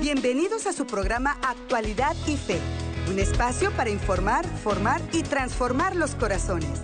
[0.00, 2.58] Bienvenidos a su programa Actualidad y Fe,
[3.10, 6.80] un espacio para informar, formar y transformar los corazones.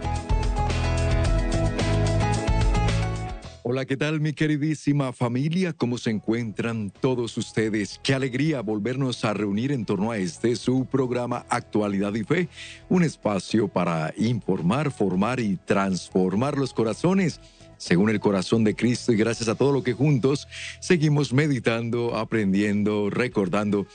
[3.62, 5.72] Hola, ¿qué tal mi queridísima familia?
[5.72, 7.98] ¿Cómo se encuentran todos ustedes?
[8.02, 12.48] Qué alegría volvernos a reunir en torno a este su programa Actualidad y Fe,
[12.90, 17.40] un espacio para informar, formar y transformar los corazones
[17.76, 20.48] según el corazón de Cristo y gracias a todo lo que juntos
[20.80, 23.86] seguimos meditando, aprendiendo, recordando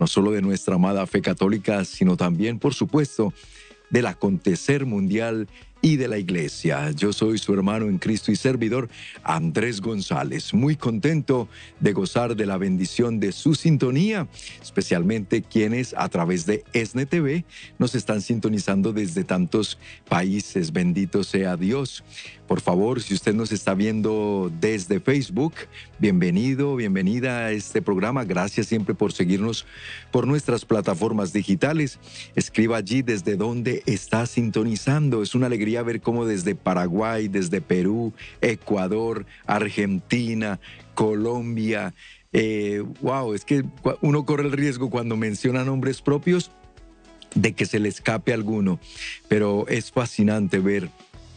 [0.00, 3.32] no solo de nuestra amada fe católica, sino también, por supuesto,
[3.90, 5.48] del acontecer mundial
[5.80, 6.90] y de la iglesia.
[6.90, 8.88] Yo soy su hermano en Cristo y servidor,
[9.22, 11.48] Andrés González, muy contento
[11.80, 14.26] de gozar de la bendición de su sintonía,
[14.60, 17.44] especialmente quienes a través de ESNE TV
[17.78, 20.72] nos están sintonizando desde tantos países.
[20.72, 22.02] Bendito sea Dios.
[22.48, 25.52] Por favor, si usted nos está viendo desde Facebook,
[25.98, 28.24] bienvenido, bienvenida a este programa.
[28.24, 29.66] Gracias siempre por seguirnos
[30.10, 31.98] por nuestras plataformas digitales.
[32.36, 35.22] Escriba allí desde donde está sintonizando.
[35.22, 40.58] Es una alegría ver cómo desde Paraguay, desde Perú, Ecuador, Argentina,
[40.94, 41.92] Colombia,
[43.02, 43.62] wow, eh, es que
[44.00, 46.50] uno corre el riesgo cuando menciona nombres propios
[47.34, 48.80] de que se le escape alguno,
[49.28, 50.88] pero es fascinante ver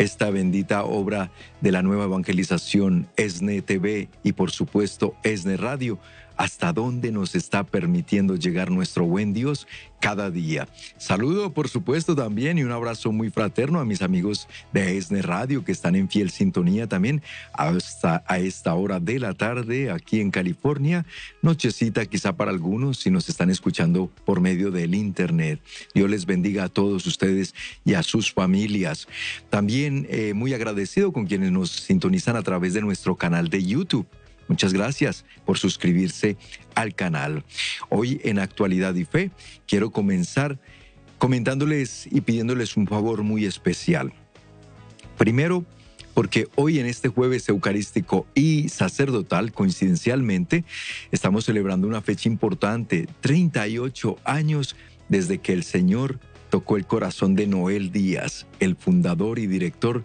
[0.01, 5.99] esta bendita obra de la nueva evangelización, ESNE TV y por supuesto ESNE Radio
[6.41, 9.67] hasta dónde nos está permitiendo llegar nuestro buen Dios
[9.99, 10.67] cada día.
[10.97, 15.63] Saludo, por supuesto, también y un abrazo muy fraterno a mis amigos de ESNE Radio
[15.63, 17.21] que están en fiel sintonía también
[17.53, 21.05] hasta a esta hora de la tarde aquí en California.
[21.43, 25.61] Nochecita quizá para algunos si nos están escuchando por medio del Internet.
[25.93, 27.53] Dios les bendiga a todos ustedes
[27.85, 29.07] y a sus familias.
[29.51, 34.07] También eh, muy agradecido con quienes nos sintonizan a través de nuestro canal de YouTube.
[34.47, 36.37] Muchas gracias por suscribirse
[36.75, 37.43] al canal.
[37.89, 39.31] Hoy en Actualidad y Fe
[39.67, 40.59] quiero comenzar
[41.17, 44.11] comentándoles y pidiéndoles un favor muy especial.
[45.17, 45.65] Primero,
[46.13, 50.65] porque hoy en este jueves eucarístico y sacerdotal, coincidencialmente,
[51.11, 54.75] estamos celebrando una fecha importante, 38 años
[55.09, 56.19] desde que el Señor
[56.49, 60.03] tocó el corazón de Noel Díaz, el fundador y director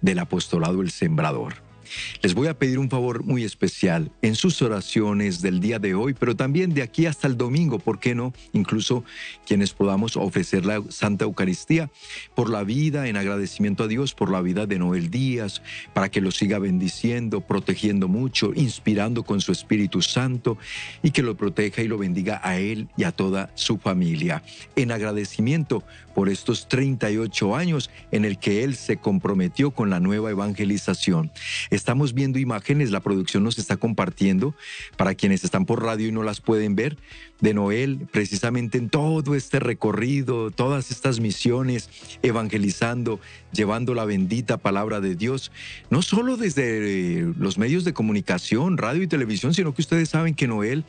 [0.00, 1.67] del apostolado El Sembrador.
[2.22, 6.14] Les voy a pedir un favor muy especial en sus oraciones del día de hoy,
[6.14, 8.32] pero también de aquí hasta el domingo, ¿por qué no?
[8.52, 9.04] Incluso
[9.46, 11.90] quienes podamos ofrecer la Santa Eucaristía
[12.34, 15.62] por la vida, en agradecimiento a Dios por la vida de Noel Díaz,
[15.92, 20.58] para que lo siga bendiciendo, protegiendo mucho, inspirando con su Espíritu Santo
[21.02, 24.42] y que lo proteja y lo bendiga a él y a toda su familia.
[24.76, 25.84] En agradecimiento
[26.14, 31.30] por estos 38 años en el que él se comprometió con la nueva evangelización.
[31.78, 34.52] Estamos viendo imágenes, la producción nos está compartiendo
[34.96, 36.98] para quienes están por radio y no las pueden ver,
[37.40, 41.88] de Noel, precisamente en todo este recorrido, todas estas misiones,
[42.22, 43.20] evangelizando,
[43.52, 45.52] llevando la bendita palabra de Dios,
[45.88, 50.48] no solo desde los medios de comunicación, radio y televisión, sino que ustedes saben que
[50.48, 50.84] Noel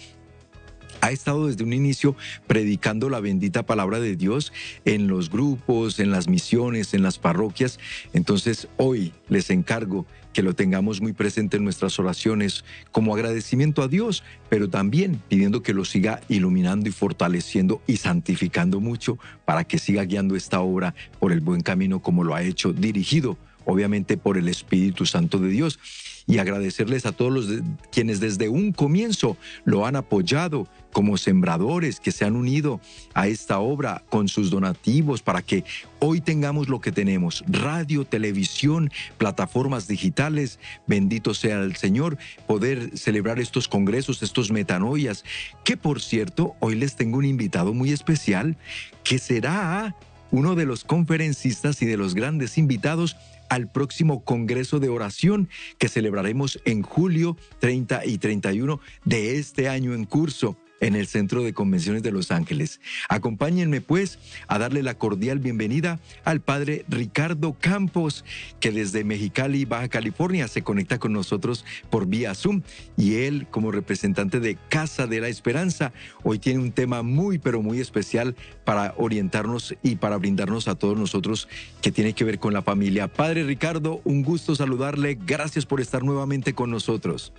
[1.02, 2.16] ha estado desde un inicio
[2.48, 4.54] predicando la bendita palabra de Dios
[4.86, 7.80] en los grupos, en las misiones, en las parroquias.
[8.14, 13.88] Entonces hoy les encargo que lo tengamos muy presente en nuestras oraciones como agradecimiento a
[13.88, 19.80] Dios, pero también pidiendo que lo siga iluminando y fortaleciendo y santificando mucho para que
[19.80, 24.38] siga guiando esta obra por el buen camino como lo ha hecho, dirigido obviamente por
[24.38, 25.80] el Espíritu Santo de Dios
[26.28, 27.48] y agradecerles a todos los
[27.92, 32.80] quienes desde un comienzo lo han apoyado como sembradores que se han unido
[33.14, 35.64] a esta obra con sus donativos para que
[36.00, 43.40] hoy tengamos lo que tenemos, radio, televisión, plataformas digitales, bendito sea el Señor, poder celebrar
[43.40, 45.24] estos congresos, estos metanoias,
[45.64, 48.58] que por cierto, hoy les tengo un invitado muy especial
[49.04, 49.96] que será
[50.32, 53.16] uno de los conferencistas y de los grandes invitados
[53.50, 59.94] al próximo Congreso de Oración que celebraremos en julio 30 y 31 de este año
[59.94, 62.80] en curso en el Centro de Convenciones de Los Ángeles.
[63.10, 68.26] Acompáñenme pues a darle la cordial bienvenida al padre Ricardo Campos,
[68.60, 72.62] que desde Mexicali, Baja California, se conecta con nosotros por vía Zoom.
[72.98, 75.94] Y él, como representante de Casa de la Esperanza,
[76.24, 78.36] hoy tiene un tema muy, pero muy especial
[78.66, 81.48] para orientarnos y para brindarnos a todos nosotros
[81.82, 83.08] que tiene que ver con la familia.
[83.08, 85.18] Padre Ricardo, un gusto saludarle.
[85.26, 87.34] Gracias por estar nuevamente con nosotros.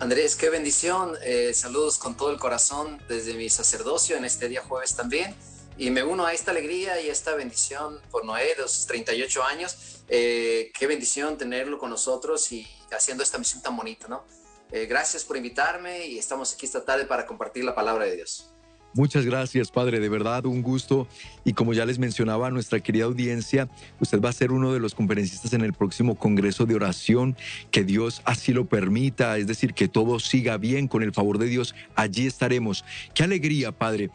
[0.00, 1.16] Andrés, qué bendición.
[1.22, 5.34] Eh, saludos con todo el corazón desde mi sacerdocio en este día jueves también.
[5.78, 10.02] Y me uno a esta alegría y esta bendición por Noé los 38 años.
[10.08, 14.24] Eh, qué bendición tenerlo con nosotros y haciendo esta misión tan bonita, ¿no?
[14.72, 18.53] Eh, gracias por invitarme y estamos aquí esta tarde para compartir la palabra de Dios.
[18.96, 19.98] Muchas gracias, Padre.
[19.98, 21.08] De verdad, un gusto.
[21.44, 23.68] Y como ya les mencionaba a nuestra querida audiencia,
[23.98, 27.36] usted va a ser uno de los conferencistas en el próximo Congreso de Oración.
[27.72, 31.46] Que Dios así lo permita, es decir, que todo siga bien con el favor de
[31.46, 31.74] Dios.
[31.96, 32.84] Allí estaremos.
[33.14, 34.10] Qué alegría, Padre.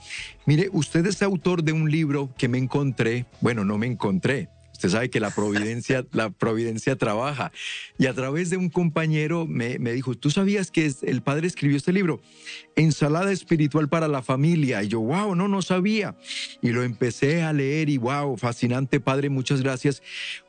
[0.46, 3.26] Mire, usted es autor de un libro que me encontré.
[3.42, 4.48] Bueno, no me encontré
[4.80, 7.52] Usted sabe que la providencia, la providencia trabaja.
[7.98, 11.76] Y a través de un compañero me, me, dijo, ¿tú sabías que el padre escribió
[11.76, 12.22] este libro?
[12.78, 14.82] Ensalada espiritual para la familia.
[14.82, 16.16] Y yo, wow, no, no sabía.
[16.62, 20.02] Y lo empecé a leer y wow, fascinante, padre, muchas gracias.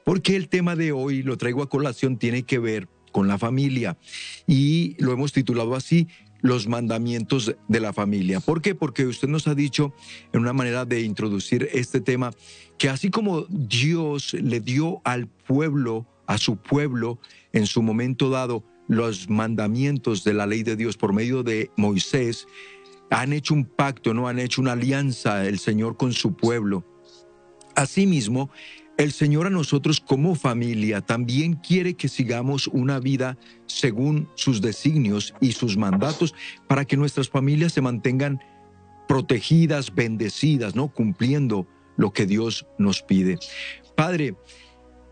[0.04, 3.98] Porque el tema de hoy, lo traigo a colación, tiene que ver con la familia.
[4.46, 6.06] Y lo hemos titulado así,
[6.40, 8.40] los mandamientos de la familia.
[8.40, 8.74] ¿Por qué?
[8.74, 9.92] Porque usted nos ha dicho
[10.32, 12.32] en una manera de introducir este tema
[12.78, 17.18] que así como Dios le dio al pueblo, a su pueblo,
[17.52, 22.46] en su momento dado, los mandamientos de la ley de Dios por medio de Moisés,
[23.10, 26.84] han hecho un pacto, no han hecho una alianza el Señor con su pueblo.
[27.74, 28.50] Asimismo,
[29.00, 35.32] el Señor a nosotros como familia también quiere que sigamos una vida según sus designios
[35.40, 36.34] y sus mandatos
[36.68, 38.40] para que nuestras familias se mantengan
[39.08, 40.88] protegidas, bendecidas, ¿no?
[40.88, 41.66] Cumpliendo
[41.96, 43.38] lo que Dios nos pide.
[43.96, 44.34] Padre,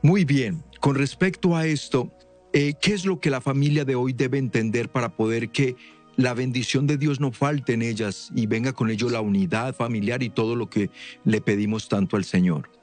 [0.02, 2.12] muy bien, con respecto a esto,
[2.52, 5.76] eh, ¿qué es lo que la familia de hoy debe entender para poder que
[6.16, 10.22] la bendición de Dios no falte en ellas y venga con ello la unidad familiar
[10.22, 10.90] y todo lo que
[11.24, 12.77] le pedimos tanto al Señor?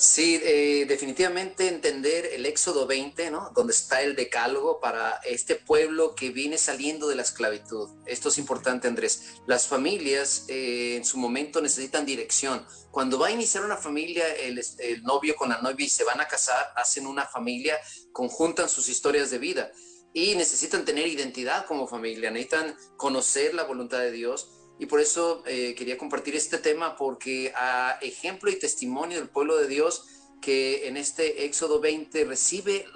[0.00, 3.50] Sí, eh, definitivamente entender el Éxodo 20, ¿no?
[3.52, 7.88] Donde está el decálogo para este pueblo que viene saliendo de la esclavitud.
[8.06, 9.40] Esto es importante, Andrés.
[9.48, 12.64] Las familias eh, en su momento necesitan dirección.
[12.92, 16.20] Cuando va a iniciar una familia, el, el novio con la novia y se van
[16.20, 17.76] a casar, hacen una familia,
[18.12, 19.72] conjuntan sus historias de vida
[20.14, 25.42] y necesitan tener identidad como familia, necesitan conocer la voluntad de Dios y por eso
[25.46, 30.04] eh, quería compartir este tema porque a ejemplo y testimonio del pueblo de Dios
[30.40, 32.86] que en este Éxodo 20 recibe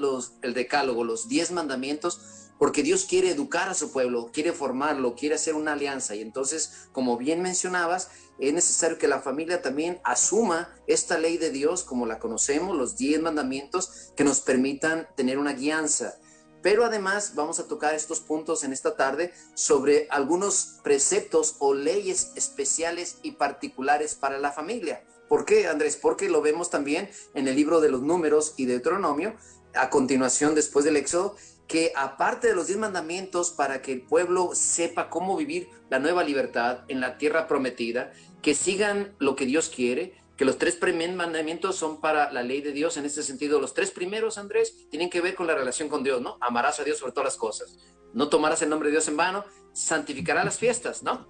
[0.43, 2.21] el decálogo, los 10 mandamientos,
[2.59, 6.15] porque Dios quiere educar a su pueblo, quiere formarlo, quiere hacer una alianza.
[6.15, 11.51] Y entonces, como bien mencionabas, es necesario que la familia también asuma esta ley de
[11.51, 16.21] Dios como la conocemos, los 10 mandamientos que nos permitan tener una guianza
[16.63, 22.33] pero además vamos a tocar estos puntos en esta tarde sobre algunos preceptos o leyes
[22.37, 25.05] especiales y particulares para la familia.
[25.29, 25.97] ¿Por qué, Andrés?
[25.97, 29.35] Porque lo vemos también en el libro de los números y Deuteronomio,
[29.75, 31.37] a continuación después del Éxodo,
[31.67, 36.23] que aparte de los diez mandamientos para que el pueblo sepa cómo vivir la nueva
[36.23, 38.13] libertad en la tierra prometida,
[38.43, 42.63] que sigan lo que Dios quiere, que los tres primeros mandamientos son para la ley
[42.63, 43.61] de Dios en este sentido.
[43.61, 46.37] Los tres primeros, Andrés, tienen que ver con la relación con Dios, ¿no?
[46.41, 47.79] Amarás a Dios sobre todas las cosas.
[48.13, 51.29] No tomarás el nombre de Dios en vano, santificarás las fiestas, ¿no?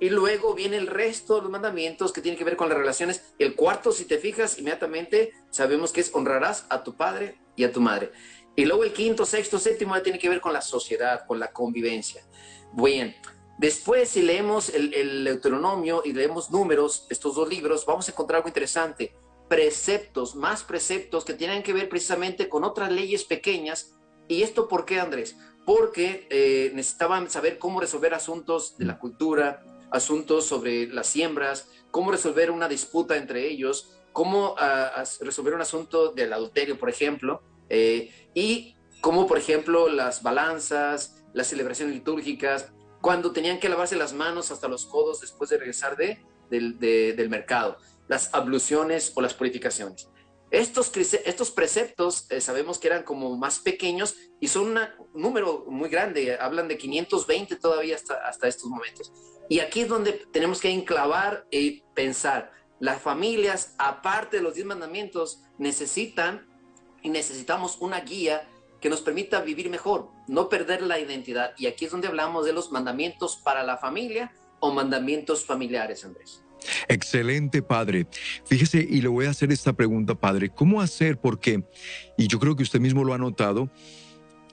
[0.00, 3.22] Y luego viene el resto de los mandamientos que tienen que ver con las relaciones.
[3.38, 7.70] El cuarto, si te fijas, inmediatamente sabemos que es honrarás a tu padre y a
[7.70, 8.10] tu madre.
[8.56, 12.26] Y luego el quinto, sexto, séptimo tiene que ver con la sociedad, con la convivencia.
[12.72, 13.14] Bien,
[13.60, 18.38] Después, si leemos el, el Deuteronomio y leemos números, estos dos libros, vamos a encontrar
[18.38, 19.12] algo interesante.
[19.50, 23.98] Preceptos, más preceptos que tienen que ver precisamente con otras leyes pequeñas.
[24.28, 25.36] ¿Y esto por qué, Andrés?
[25.66, 32.12] Porque eh, necesitaban saber cómo resolver asuntos de la cultura, asuntos sobre las siembras, cómo
[32.12, 38.10] resolver una disputa entre ellos, cómo uh, resolver un asunto del adulterio, por ejemplo, eh,
[38.32, 44.50] y cómo, por ejemplo, las balanzas, las celebraciones litúrgicas, cuando tenían que lavarse las manos
[44.50, 47.78] hasta los codos después de regresar de, del mercado,
[48.08, 50.08] las abluciones o las purificaciones.
[50.50, 54.80] Estos, estos preceptos eh, sabemos que eran como más pequeños y son un
[55.14, 59.12] número muy grande, hablan de 520 todavía hasta, hasta estos momentos.
[59.48, 64.66] Y aquí es donde tenemos que enclavar y pensar, las familias, aparte de los 10
[64.66, 66.48] mandamientos, necesitan
[67.02, 68.49] y necesitamos una guía
[68.80, 71.52] que nos permita vivir mejor, no perder la identidad.
[71.58, 76.42] Y aquí es donde hablamos de los mandamientos para la familia o mandamientos familiares, Andrés.
[76.88, 78.06] Excelente, padre.
[78.44, 80.50] Fíjese, y le voy a hacer esta pregunta, padre.
[80.50, 81.18] ¿Cómo hacer?
[81.18, 81.64] Porque,
[82.16, 83.70] y yo creo que usted mismo lo ha notado,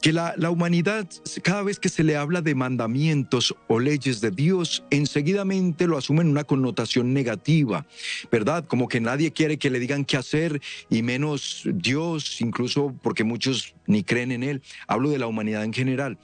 [0.01, 1.07] que la, humanidad,
[1.43, 6.21] cada vez que se le habla de mandamientos o leyes de Dios, enseguidamente lo asume
[6.21, 7.85] en una connotación negativa,
[8.31, 8.65] ¿verdad?
[8.65, 13.75] Como que nadie quiere que le digan qué hacer y menos Dios, incluso porque muchos
[13.87, 14.61] ni creen en Él.
[14.87, 16.17] Hablo de la humanidad en general.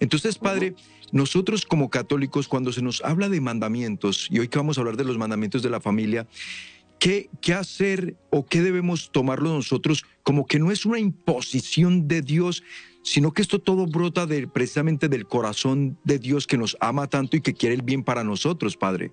[0.00, 0.74] Entonces, Padre,
[1.12, 4.96] nosotros como católicos, cuando se nos habla de mandamientos, y hoy que vamos a hablar
[4.96, 6.26] de los mandamientos de la familia,
[7.00, 12.22] ¿Qué, ¿Qué, hacer o qué debemos tomarlo nosotros como que no es una imposición de
[12.22, 12.62] Dios,
[13.04, 17.36] sino que esto todo brota de, precisamente del corazón de Dios que nos ama tanto
[17.36, 19.12] y que quiere el bien para nosotros, Padre.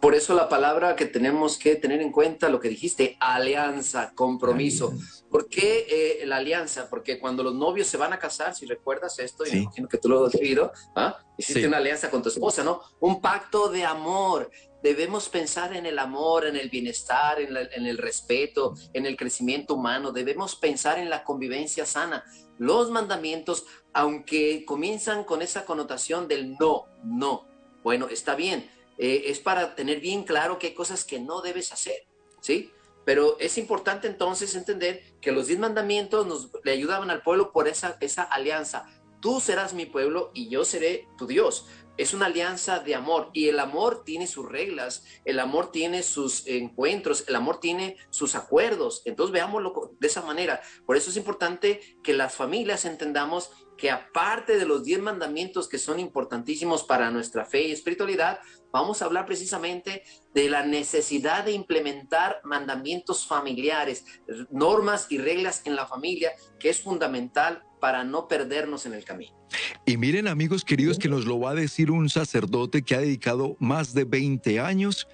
[0.00, 4.94] Por eso la palabra que tenemos que tener en cuenta, lo que dijiste, alianza, compromiso.
[5.30, 5.86] ¿Por qué
[6.22, 6.88] eh, la alianza?
[6.88, 9.98] Porque cuando los novios se van a casar, si recuerdas esto, y me imagino que
[9.98, 11.18] tú lo has vivido, ¿ah?
[11.36, 12.80] hiciste una alianza con tu esposa, ¿no?
[13.00, 14.50] Un pacto de amor.
[14.82, 19.74] Debemos pensar en el amor, en el bienestar, en, en el respeto, en el crecimiento
[19.74, 20.12] humano.
[20.12, 22.24] Debemos pensar en la convivencia sana.
[22.58, 27.46] Los mandamientos, aunque comienzan con esa connotación del no, no,
[27.82, 28.70] bueno, está bien
[29.02, 32.06] eh, es para tener bien claro que hay cosas que no debes hacer,
[32.42, 32.70] ¿sí?
[33.06, 37.66] Pero es importante entonces entender que los diez mandamientos nos le ayudaban al pueblo por
[37.66, 38.84] esa, esa alianza.
[39.22, 41.64] Tú serás mi pueblo y yo seré tu Dios
[42.00, 46.46] es una alianza de amor y el amor tiene sus reglas, el amor tiene sus
[46.46, 49.02] encuentros, el amor tiene sus acuerdos.
[49.04, 50.62] Entonces veámoslo de esa manera.
[50.86, 55.78] Por eso es importante que las familias entendamos que aparte de los diez mandamientos que
[55.78, 58.40] son importantísimos para nuestra fe y espiritualidad,
[58.72, 60.02] vamos a hablar precisamente
[60.32, 64.06] de la necesidad de implementar mandamientos familiares,
[64.50, 69.32] normas y reglas en la familia, que es fundamental para no perdernos en el camino.
[69.84, 73.56] Y miren amigos queridos que nos lo va a decir un sacerdote que ha dedicado
[73.58, 75.08] más de 20 años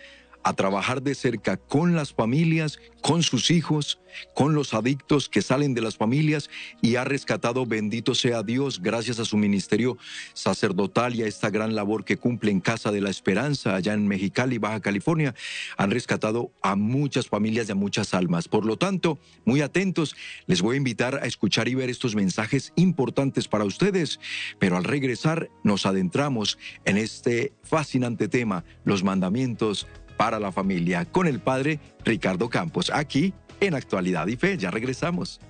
[0.47, 3.99] a trabajar de cerca con las familias, con sus hijos,
[4.33, 6.49] con los adictos que salen de las familias
[6.81, 9.99] y ha rescatado, bendito sea Dios, gracias a su ministerio
[10.35, 14.07] sacerdotal y a esta gran labor que cumple en Casa de la Esperanza, allá en
[14.07, 15.35] Mexicali, Baja California,
[15.77, 18.47] han rescatado a muchas familias y a muchas almas.
[18.47, 20.15] Por lo tanto, muy atentos,
[20.47, 24.21] les voy a invitar a escuchar y ver estos mensajes importantes para ustedes,
[24.61, 31.27] pero al regresar nos adentramos en este fascinante tema, los mandamientos para la familia con
[31.27, 34.57] el padre Ricardo Campos, aquí en Actualidad y Fe.
[34.59, 35.41] Ya regresamos.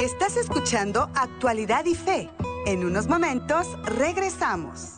[0.00, 2.30] Estás escuchando Actualidad y Fe.
[2.66, 4.96] En unos momentos regresamos.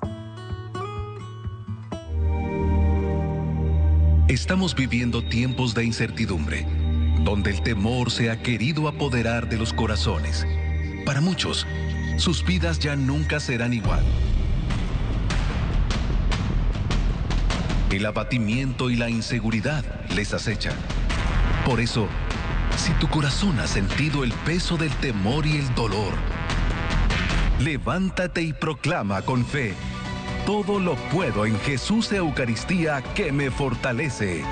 [4.29, 6.67] Estamos viviendo tiempos de incertidumbre,
[7.23, 10.45] donde el temor se ha querido apoderar de los corazones.
[11.05, 11.65] Para muchos,
[12.17, 14.03] sus vidas ya nunca serán igual.
[17.91, 20.75] El abatimiento y la inseguridad les acechan.
[21.65, 22.09] Por eso,
[22.77, 26.13] si tu corazón ha sentido el peso del temor y el dolor,
[27.61, 29.75] levántate y proclama con fe,
[30.47, 34.43] todo lo puedo en Jesús Eucaristía que me fortalece.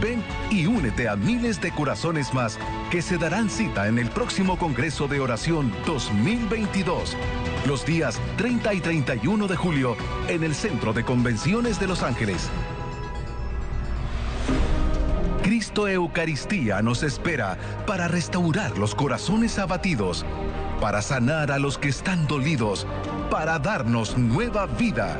[0.00, 2.58] Ven y únete a miles de corazones más
[2.90, 7.16] que se darán cita en el próximo Congreso de Oración 2022
[7.68, 9.94] los días 30 y 31 de julio
[10.26, 12.48] en el Centro de Convenciones de Los Ángeles.
[15.42, 20.24] Cristo Eucaristía nos espera para restaurar los corazones abatidos,
[20.80, 22.86] para sanar a los que están dolidos,
[23.30, 25.18] para darnos nueva vida.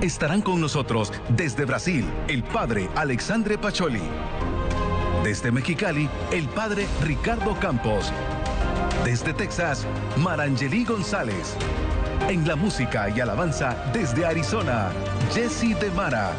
[0.00, 4.00] Estarán con nosotros desde Brasil el Padre Alexandre Pacholi.
[5.22, 8.10] Desde Mexicali, el Padre Ricardo Campos
[9.04, 11.56] desde Texas, Marangeli González.
[12.28, 14.90] En la música y alabanza desde Arizona,
[15.32, 16.32] Jesse De Mara.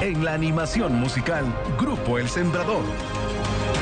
[0.00, 1.44] En la animación musical,
[1.78, 2.84] Grupo El Sembrador.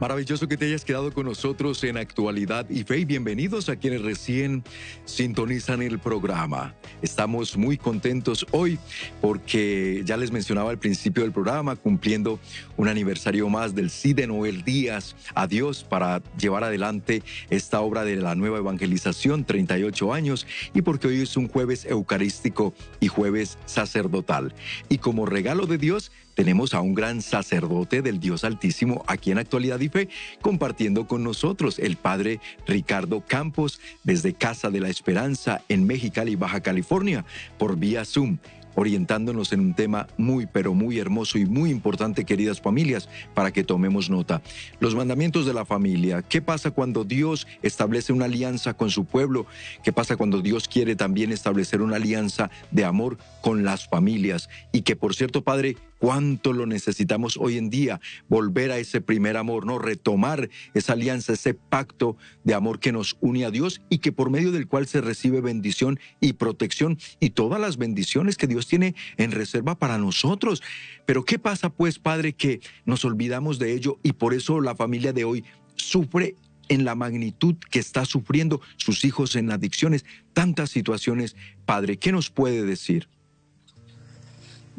[0.00, 4.02] Maravilloso que te hayas quedado con nosotros en Actualidad y Fe y bienvenidos a quienes
[4.02, 4.62] recién
[5.04, 6.76] sintonizan el programa.
[7.02, 8.78] Estamos muy contentos hoy
[9.20, 12.38] porque ya les mencionaba al principio del programa, cumpliendo
[12.76, 18.14] un aniversario más del CIDE Noel Díaz a Dios para llevar adelante esta obra de
[18.14, 24.54] la nueva evangelización, 38 años, y porque hoy es un jueves eucarístico y jueves sacerdotal.
[24.88, 29.38] Y como regalo de Dios, tenemos a un gran sacerdote del Dios Altísimo aquí en
[29.38, 30.08] Actualidad y Fe,
[30.40, 36.60] compartiendo con nosotros el padre Ricardo Campos desde Casa de la Esperanza en Mexicali, Baja
[36.60, 37.24] California,
[37.58, 38.38] por vía Zoom.
[38.76, 43.64] orientándonos en un tema muy, pero muy hermoso y muy importante, queridas familias, para que
[43.64, 44.40] tomemos nota.
[44.78, 46.22] Los mandamientos de la familia.
[46.22, 49.46] ¿Qué pasa cuando Dios establece una alianza con su pueblo?
[49.82, 54.48] ¿Qué pasa cuando Dios quiere también establecer una alianza de amor con las familias?
[54.70, 59.36] Y que, por cierto, Padre, cuánto lo necesitamos hoy en día, volver a ese primer
[59.36, 59.78] amor, ¿no?
[59.78, 64.30] Retomar esa alianza, ese pacto de amor que nos une a Dios y que por
[64.30, 68.94] medio del cual se recibe bendición y protección y todas las bendiciones que Dios tiene
[69.16, 70.62] en reserva para nosotros.
[71.04, 75.12] Pero ¿qué pasa pues, Padre, que nos olvidamos de ello y por eso la familia
[75.12, 75.44] de hoy
[75.76, 76.36] sufre
[76.68, 81.36] en la magnitud que está sufriendo sus hijos en adicciones, tantas situaciones.
[81.64, 83.08] Padre, ¿qué nos puede decir?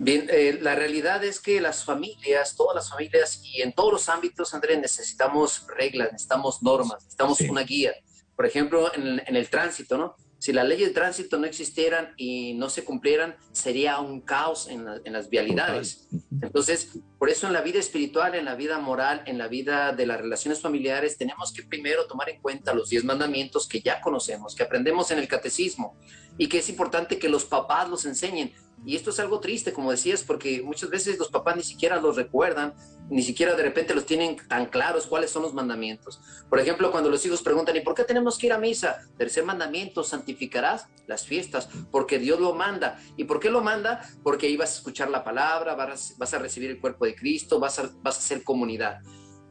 [0.02, 4.08] Bien, eh, la realidad es que las familias, todas las familias y en todos los
[4.08, 7.94] ámbitos, Andrés, necesitamos reglas, necesitamos normas, necesitamos una guía.
[8.34, 10.16] Por ejemplo, en, en, el tránsito, ¿no?
[10.40, 14.86] Si las leyes de tránsito no existieran y no se cumplieran, sería un caos en,
[14.86, 16.08] las vialidades.
[16.42, 20.06] Entonces, por eso en la vida espiritual, en la vida moral, en la vida de
[20.06, 24.56] las relaciones familiares, tenemos que primero tomar en cuenta los diez mandamientos que ya conocemos,
[24.56, 25.98] que aprendemos en el catecismo
[26.40, 28.54] y que es importante que los papás los enseñen.
[28.86, 32.16] Y esto es algo triste, como decías, porque muchas veces los papás ni siquiera los
[32.16, 32.74] recuerdan,
[33.10, 36.22] ni siquiera de repente los tienen tan claros cuáles son los mandamientos.
[36.50, 39.02] Por ejemplo, cuando los hijos preguntan, ¿y por qué tenemos que ir a misa?
[39.18, 42.98] Tercer mandamiento, santificarás las fiestas, porque Dios lo manda.
[43.18, 44.02] ¿Y por qué lo manda?
[44.24, 47.60] Porque ahí vas a escuchar la palabra, vas, vas a recibir el cuerpo de Cristo,
[47.60, 49.02] vas a, vas a ser comunidad.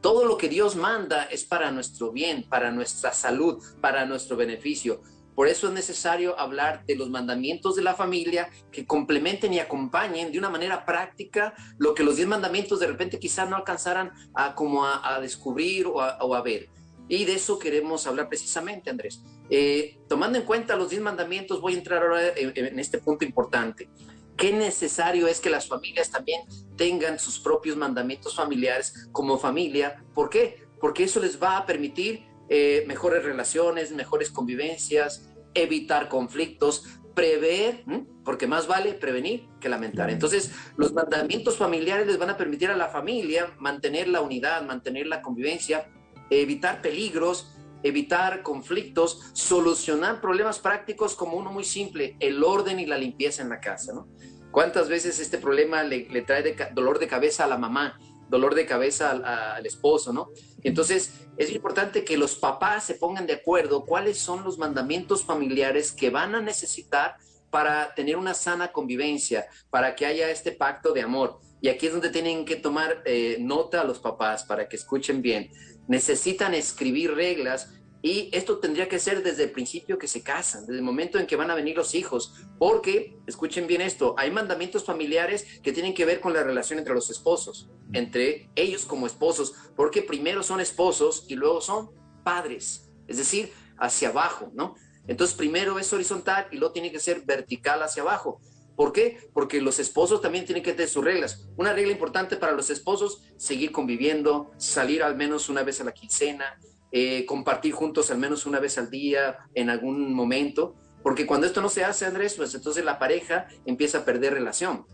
[0.01, 5.03] Todo lo que Dios manda es para nuestro bien, para nuestra salud, para nuestro beneficio.
[5.39, 10.33] Por eso es necesario hablar de los mandamientos de la familia que complementen y acompañen
[10.33, 14.53] de una manera práctica lo que los diez mandamientos de repente quizás no alcanzaran a,
[14.53, 16.67] como a, descubrir o a, ver.
[17.07, 19.23] Y de eso queremos hablar precisamente, Andrés.
[19.49, 23.89] Eh, tomando en cuenta los diez mandamientos, voy a entrar ahora en, este punto importante.
[24.35, 26.41] Qué necesario es que las familias también
[26.75, 30.03] tengan sus propios mandamientos familiares como familia.
[30.13, 30.67] ¿Por qué?
[30.81, 37.83] Porque eso les va a permitir eh, mejores relaciones, mejores convivencias, evitar conflictos, prever,
[38.23, 40.09] porque más vale prevenir que lamentar.
[40.09, 45.07] Entonces, los mandamientos familiares les van a permitir a la familia mantener la unidad, mantener
[45.07, 45.89] la convivencia,
[46.29, 52.97] evitar peligros, evitar conflictos, solucionar problemas prácticos como uno muy simple, el orden y la
[52.97, 54.07] limpieza en la casa, ¿no?
[54.51, 57.99] ¿Cuántas veces este problema le, trae dolor de cabeza a la mamá?
[58.29, 59.11] Dolor de cabeza
[59.55, 60.29] al, esposo, ¿no?
[60.63, 65.91] Entonces, es importante que los papás se pongan de acuerdo cuáles son los mandamientos familiares
[65.91, 67.15] que van a necesitar
[67.49, 71.39] para tener una sana convivencia, para que haya este pacto de amor.
[71.61, 75.49] Y aquí es donde tienen que tomar eh, nota los papás para que escuchen bien.
[75.87, 80.79] Necesitan escribir reglas y esto tendría que ser desde el principio que se casan, desde
[80.79, 84.85] el momento en que van a venir los hijos, porque, escuchen bien esto, hay mandamientos
[84.85, 89.53] familiares que tienen que ver con la relación entre los esposos, entre ellos como esposos,
[89.75, 91.91] porque primero son esposos y luego son
[92.23, 94.75] padres, es decir, hacia abajo, ¿no?
[95.07, 98.39] Entonces primero es horizontal y luego tiene que ser vertical hacia abajo.
[98.75, 99.29] ¿Por qué?
[99.33, 101.49] Porque los esposos también tienen que tener sus reglas.
[101.57, 105.91] Una regla importante para los esposos, seguir conviviendo, salir al menos una vez a la
[105.91, 106.57] quincena,
[106.91, 111.61] eh, compartir juntos al menos una vez al día en algún momento, porque cuando esto
[111.61, 114.85] no se hace, Andrés, pues entonces la pareja empieza a perder relación.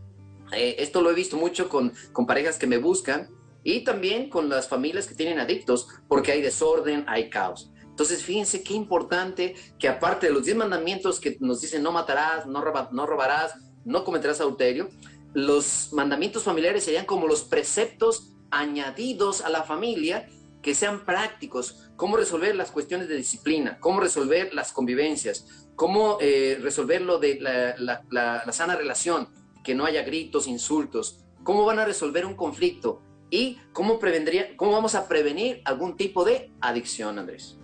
[0.52, 3.30] Eh, esto lo he visto mucho con, con parejas que me buscan
[3.64, 7.72] y también con las familias que tienen adictos, porque hay desorden, hay caos.
[7.82, 12.46] Entonces, fíjense qué importante que aparte de los 10 mandamientos que nos dicen no matarás,
[12.46, 13.56] no, no robarás,
[13.86, 14.90] no cometerás adulterio,
[15.34, 20.28] los mandamientos familiares serían como los preceptos añadidos a la familia
[20.66, 26.58] que sean prácticos, cómo resolver las cuestiones de disciplina, cómo resolver las convivencias, cómo eh,
[26.60, 29.30] resolver lo de la, sana relación,
[29.64, 34.72] que no haya gritos, insultos, cómo van a resolver un conflicto y cómo, prevendría, cómo
[34.72, 37.60] vamos a prevenir algún tipo de adicción, Andrés.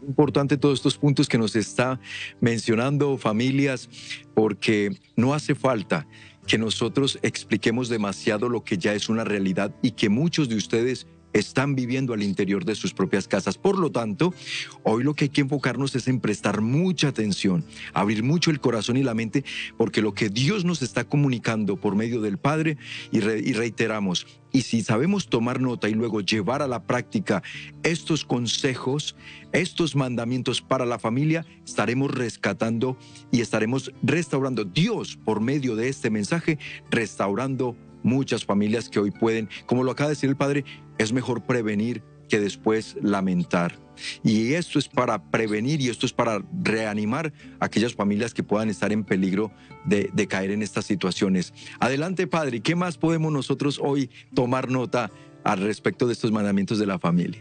[0.00, 2.00] Importante todos estos puntos que nos está
[2.40, 3.90] mencionando familias,
[4.32, 6.06] porque no hace falta
[6.46, 11.06] que nosotros expliquemos demasiado lo que ya es una realidad y que muchos de ustedes
[11.32, 13.58] están viviendo al interior de sus propias casas.
[13.58, 14.34] Por lo tanto,
[14.82, 18.96] hoy lo que hay que enfocarnos es en prestar mucha atención, abrir mucho el corazón
[18.96, 19.44] y la mente,
[19.76, 22.76] porque lo que Dios nos está comunicando por medio del Padre,
[23.10, 27.42] y, reiteramos, y si sabemos tomar nota y luego llevar a la práctica
[27.82, 29.16] estos consejos,
[29.52, 32.96] estos mandamientos para la familia, estaremos rescatando
[33.30, 36.58] y estaremos restaurando Dios por medio de este mensaje,
[36.90, 40.64] restaurando muchas familias que hoy pueden, como lo acaba de decir el Padre,
[41.00, 43.78] es mejor prevenir que después lamentar.
[44.22, 48.68] Y esto es para prevenir y esto es para reanimar a aquellas familias que puedan
[48.68, 49.50] estar en peligro
[49.86, 51.54] de, caer en estas situaciones.
[51.80, 55.10] Adelante, Padre, ¿qué más podemos nosotros hoy tomar nota
[55.42, 57.40] al respecto de estos mandamientos de la familia?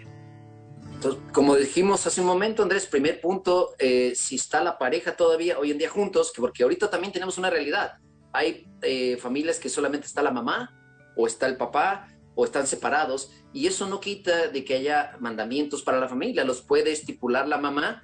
[1.33, 5.71] Como dijimos hace un momento, Andrés, primer punto, eh, si está la pareja todavía hoy
[5.71, 7.99] en día juntos, porque ahorita también tenemos una realidad.
[8.31, 10.73] Hay eh, familias que solamente está la mamá
[11.17, 12.07] o está el papá
[12.39, 16.45] o están separados y eso no quita de que haya mandamientos para la familia.
[16.45, 18.01] Los puede estipular la mamá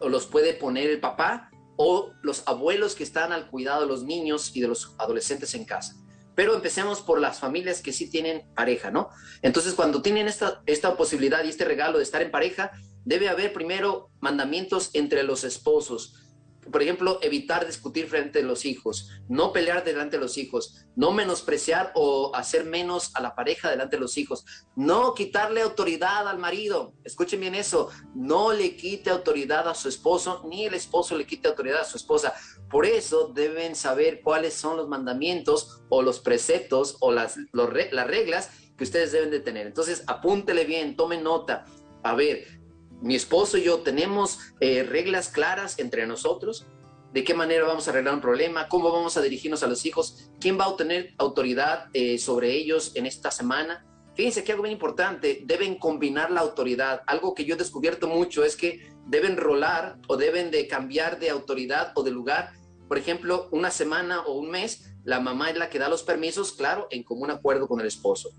[0.00, 4.02] o los puede poner el papá o los abuelos que están al cuidado de los
[4.02, 5.94] niños y de los adolescentes en casa.
[6.34, 9.10] Pero empecemos por las familias que sí tienen pareja, ¿no?
[9.40, 12.72] Entonces, cuando tienen esta, esta posibilidad y este regalo de estar en pareja,
[13.04, 16.25] debe haber primero mandamientos entre los esposos
[16.70, 21.12] por ejemplo, evitar discutir frente a los hijos, no pelear delante de los hijos, no
[21.12, 26.38] menospreciar o hacer menos a la pareja delante de los hijos, no quitarle autoridad al
[26.38, 26.94] marido.
[27.04, 31.48] Escuchen bien eso, no le quite autoridad a su esposo, ni el esposo le quite
[31.48, 32.34] autoridad a su esposa.
[32.70, 38.50] Por eso deben saber cuáles son los mandamientos o los preceptos o las, las reglas
[38.76, 39.66] que ustedes deben de tener.
[39.66, 41.64] Entonces, apúntele bien, tome nota.
[42.02, 42.55] A ver,
[43.02, 46.66] mi esposo y yo tenemos eh, reglas claras entre nosotros,
[47.12, 50.30] de qué manera vamos a arreglar un problema, cómo vamos a dirigirnos a los hijos,
[50.40, 53.86] quién va a obtener autoridad eh, sobre ellos en esta semana.
[54.14, 57.02] Fíjense que algo bien importante, deben combinar la autoridad.
[57.06, 61.30] Algo que yo he descubierto mucho es que deben rolar o deben de cambiar de
[61.30, 62.52] autoridad o de lugar.
[62.88, 66.52] Por ejemplo, una semana o un mes, la mamá es la que da los permisos,
[66.52, 68.30] claro, en común acuerdo con el esposo.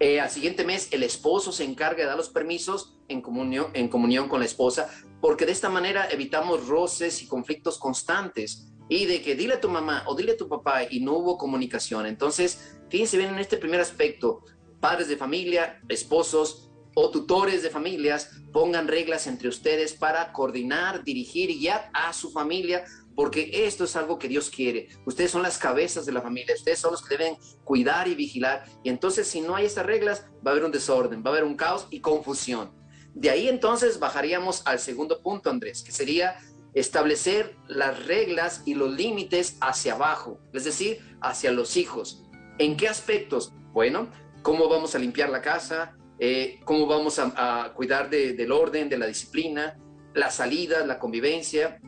[0.00, 4.40] Eh, al siguiente mes el esposo se encarga de dar los permisos en comunión, con
[4.40, 9.54] la esposa, porque de esta manera evitamos roces y conflictos constantes y de que dile
[9.54, 12.06] a tu mamá o dile a tu papá y no hubo comunicación.
[12.06, 14.44] Entonces, fíjense bien en este primer aspecto,
[14.80, 21.50] padres de familia, esposos o tutores de familias, pongan reglas entre ustedes para coordinar, dirigir
[21.50, 22.84] y guiar a su familia
[23.18, 24.90] porque esto es algo que Dios quiere.
[25.04, 28.64] Ustedes son las cabezas de la familia, ustedes son los que deben cuidar y vigilar.
[28.84, 31.42] Y entonces si no hay estas reglas, va a haber un desorden, va a haber
[31.42, 32.70] un caos y confusión.
[33.14, 36.36] De ahí entonces bajaríamos al segundo punto, Andrés, que sería
[36.74, 42.22] establecer las reglas y los límites hacia abajo, es decir, hacia los hijos.
[42.60, 43.52] ¿En qué aspectos?
[43.72, 48.96] Bueno, cómo vamos a limpiar la casa, eh, cómo vamos a, cuidar del orden, de
[48.96, 49.76] la disciplina,
[50.14, 51.80] la salida, la convivencia,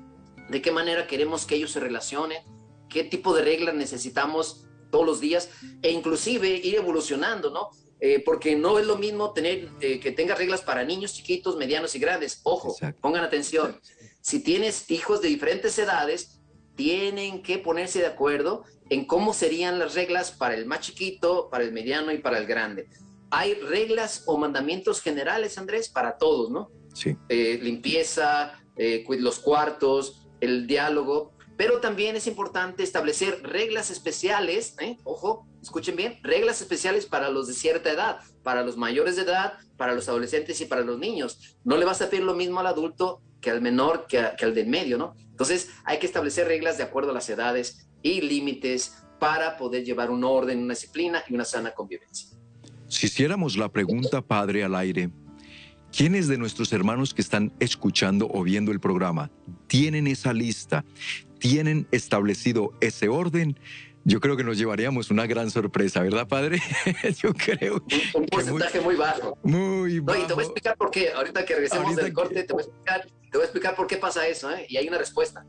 [0.50, 2.42] de qué manera queremos que ellos se relacionen,
[2.88, 5.50] qué tipo de reglas necesitamos todos los días
[5.82, 7.70] e inclusive ir evolucionando, ¿no?
[8.00, 11.94] Eh, porque no es lo mismo tener eh, que tenga reglas para niños chiquitos, medianos
[11.94, 12.40] y grandes.
[12.44, 13.78] Ojo, pongan atención.
[14.22, 16.40] Si tienes hijos de diferentes edades,
[16.76, 21.62] tienen que ponerse de acuerdo en cómo serían las reglas para el más chiquito, para
[21.62, 22.88] el mediano y para el grande.
[23.30, 26.70] Hay reglas o mandamientos generales, Andrés, para todos, ¿no?
[26.94, 27.16] Sí.
[27.28, 28.56] Eh, limpieza,
[29.08, 34.96] los cuartos, el diálogo, pero también es importante establecer reglas especiales, ¿eh?
[35.04, 39.54] ojo, escuchen bien, reglas especiales para los de cierta edad, para los mayores de edad,
[39.76, 41.58] para los adolescentes y para los niños.
[41.64, 44.54] No le vas a pedir lo mismo al adulto que al menor, que, que al
[44.54, 45.14] del medio, ¿no?
[45.30, 50.10] Entonces hay que establecer reglas de acuerdo a las edades y límites para poder llevar
[50.10, 52.30] un orden, una disciplina y una sana convivencia.
[52.88, 55.10] Si hiciéramos la pregunta, padre, al aire,
[55.96, 59.30] ¿Quiénes de nuestros hermanos que están escuchando o viendo el programa
[59.66, 60.84] tienen esa lista?
[61.38, 63.58] ¿Tienen establecido ese orden?
[64.04, 66.60] Yo creo que nos llevaríamos una gran sorpresa, ¿verdad, padre?
[67.22, 67.82] Yo creo.
[68.14, 69.36] Un, porcentaje muy, bajo.
[69.42, 70.18] Muy bajo.
[70.18, 71.12] No, y te voy a explicar por qué.
[71.12, 73.96] Ahorita que regresemos del corte, te, voy a explicar, te voy a explicar por qué
[73.96, 74.66] pasa eso, ¿eh?
[74.68, 75.44] Y hay una respuesta.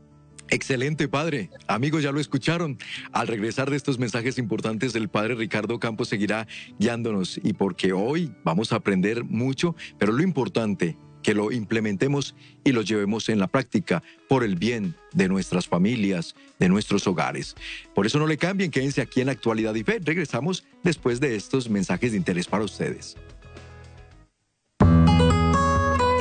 [0.52, 1.48] Excelente, padre.
[1.66, 2.76] Amigos, ya lo escucharon.
[3.12, 6.46] Al regresar de estos mensajes importantes, el padre Ricardo Campos seguirá
[6.78, 12.34] guiándonos y porque hoy vamos a aprender mucho, pero lo importante, que lo implementemos
[12.64, 17.56] y lo llevemos en la práctica por el bien de nuestras familias, de nuestros hogares.
[17.94, 20.00] Por eso no le cambien, quédense aquí en Actualidad y Fe.
[20.04, 23.16] Regresamos después de estos mensajes de interés para ustedes.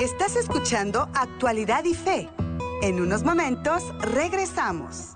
[0.02, 2.30] Estás escuchando Actualidad y Fe
[2.82, 5.14] en unos momentos regresamos.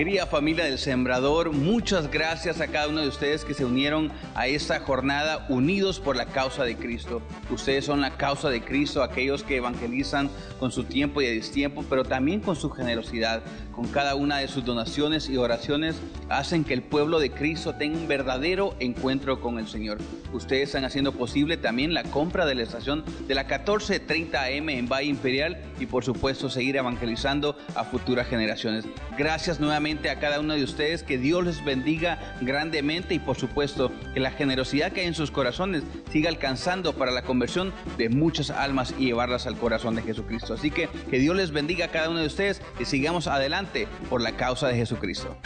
[0.00, 4.46] Querida familia del Sembrador, muchas gracias a cada uno de ustedes que se unieron a
[4.46, 7.20] esta jornada unidos por la causa de Cristo.
[7.50, 11.84] Ustedes son la causa de Cristo, aquellos que evangelizan con su tiempo y a destiempo,
[11.86, 13.42] pero también con su generosidad,
[13.74, 15.96] con cada una de sus donaciones y oraciones,
[16.30, 19.98] hacen que el pueblo de Cristo tenga un verdadero encuentro con el Señor.
[20.32, 24.88] Ustedes están haciendo posible también la compra de la estación de la 1430 AM en
[24.88, 28.86] Valle Imperial y por supuesto seguir evangelizando a futuras generaciones.
[29.18, 33.90] Gracias nuevamente a cada uno de ustedes, que Dios les bendiga grandemente y por supuesto
[34.14, 38.50] que la generosidad que hay en sus corazones siga alcanzando para la conversión de muchas
[38.50, 40.54] almas y llevarlas al corazón de Jesucristo.
[40.54, 44.22] Así que que Dios les bendiga a cada uno de ustedes y sigamos adelante por
[44.22, 45.36] la causa de Jesucristo.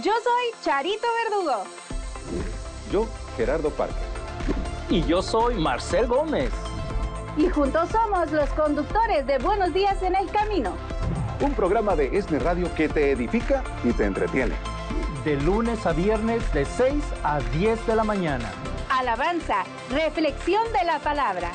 [0.00, 1.64] Yo soy Charito Verdugo.
[2.92, 4.14] Yo, Gerardo Parque.
[4.90, 6.50] Y yo soy Marcel Gómez.
[7.36, 10.74] Y juntos somos los conductores de Buenos Días en el Camino.
[11.40, 14.54] Un programa de ESNE Radio que te edifica y te entretiene.
[15.24, 18.52] De lunes a viernes de 6 a 10 de la mañana.
[18.90, 21.50] Alabanza, reflexión de la palabra.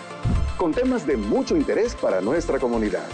[0.58, 3.08] Con temas de mucho interés para nuestra comunidad.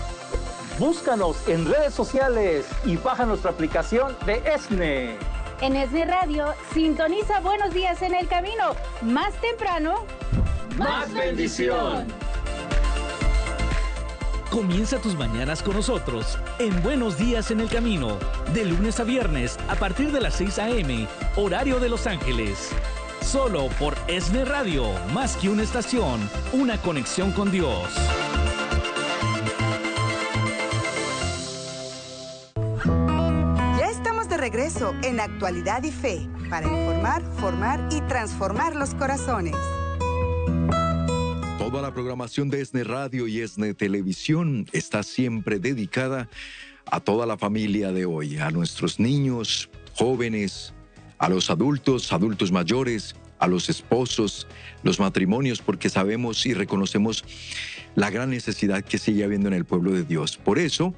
[0.80, 5.35] Búscanos en redes sociales y baja nuestra aplicación de ESNE.
[5.62, 8.76] En ESNE Radio, sintoniza Buenos Días en el Camino.
[9.02, 10.06] Más temprano,
[10.78, 12.08] más bendición.
[14.52, 18.18] Comienza tus mañanas con nosotros en Buenos Días en el Camino,
[18.54, 22.72] de lunes a viernes a partir de las 6 a.m., horario de Los Ángeles.
[23.22, 27.90] Solo por ESNE Radio, más que una estación, una conexión con Dios.
[35.04, 39.56] En Actualidad y Fe para informar, formar y transformar los corazones.
[41.58, 46.28] Toda la programación de ESNE Radio y ESNE Televisión está siempre dedicada
[46.92, 50.74] a toda la familia de hoy, a nuestros niños, jóvenes,
[51.20, 54.46] a los adultos, adultos mayores, a los esposos,
[54.84, 57.24] los matrimonios, porque sabemos y reconocemos
[57.96, 60.36] la gran necesidad que sigue habiendo en el pueblo de Dios.
[60.36, 60.94] Por eso,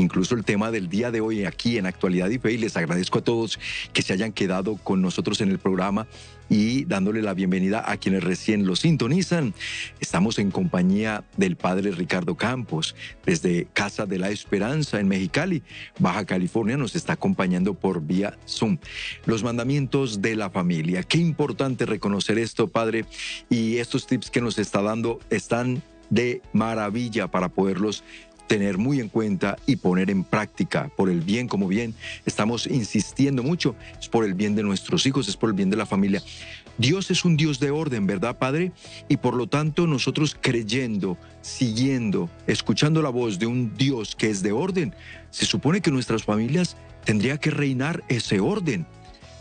[0.00, 2.52] incluso el tema del día de hoy aquí en Actualidad y Fe.
[2.52, 3.58] Y les agradezco a todos
[3.92, 6.06] que se hayan quedado con nosotros en el programa
[6.50, 9.54] y dándole la bienvenida a quienes recién lo sintonizan.
[10.00, 15.62] Estamos en compañía del padre Ricardo Campos, desde Casa de la Esperanza en Mexicali,
[16.00, 18.78] Baja California, nos está acompañando por vía Zoom.
[19.26, 21.04] Los mandamientos de la familia.
[21.04, 23.04] Qué importante reconocer esto, padre,
[23.48, 28.02] y estos tips que nos está dando están de maravilla para poderlos
[28.50, 31.94] tener muy en cuenta y poner en práctica por el bien como bien.
[32.26, 35.76] Estamos insistiendo mucho, es por el bien de nuestros hijos, es por el bien de
[35.76, 36.20] la familia.
[36.76, 38.72] Dios es un Dios de orden, ¿verdad, Padre?
[39.08, 44.42] Y por lo tanto nosotros creyendo, siguiendo, escuchando la voz de un Dios que es
[44.42, 44.96] de orden,
[45.30, 48.84] se supone que nuestras familias tendría que reinar ese orden.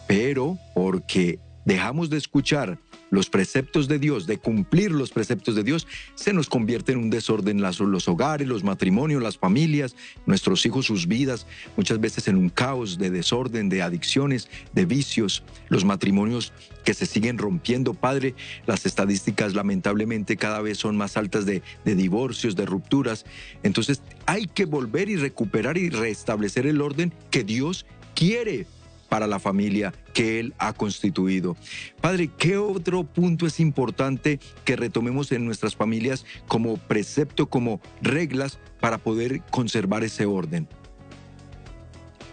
[0.08, 2.78] Pero porque dejamos de escuchar
[3.10, 7.10] los preceptos de Dios, de cumplir los preceptos de Dios, se nos convierte en un
[7.10, 9.96] desorden los hogares, los matrimonios, las familias,
[10.26, 11.46] nuestros hijos, sus vidas,
[11.78, 17.06] muchas veces en un caos de desorden, de adicciones, de vicios, los matrimonios que se
[17.06, 17.94] siguen rompiendo.
[17.94, 23.26] Padre, las estadísticas lamentablemente cada vez son más altas de, de divorcios, de rupturas.
[23.64, 28.66] Entonces hay que volver y recuperar y restablecer el orden que Dios quiere
[29.10, 31.58] para la familia que Él ha constituido.
[32.00, 38.60] Padre, ¿qué otro punto es importante que retomemos en nuestras familias como precepto, como reglas
[38.80, 40.68] para poder conservar ese orden?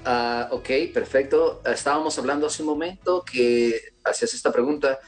[0.04, 1.62] Ah, ok, perfecto.
[1.64, 5.00] Estábamos hablando hace un momento que hacías esta pregunta.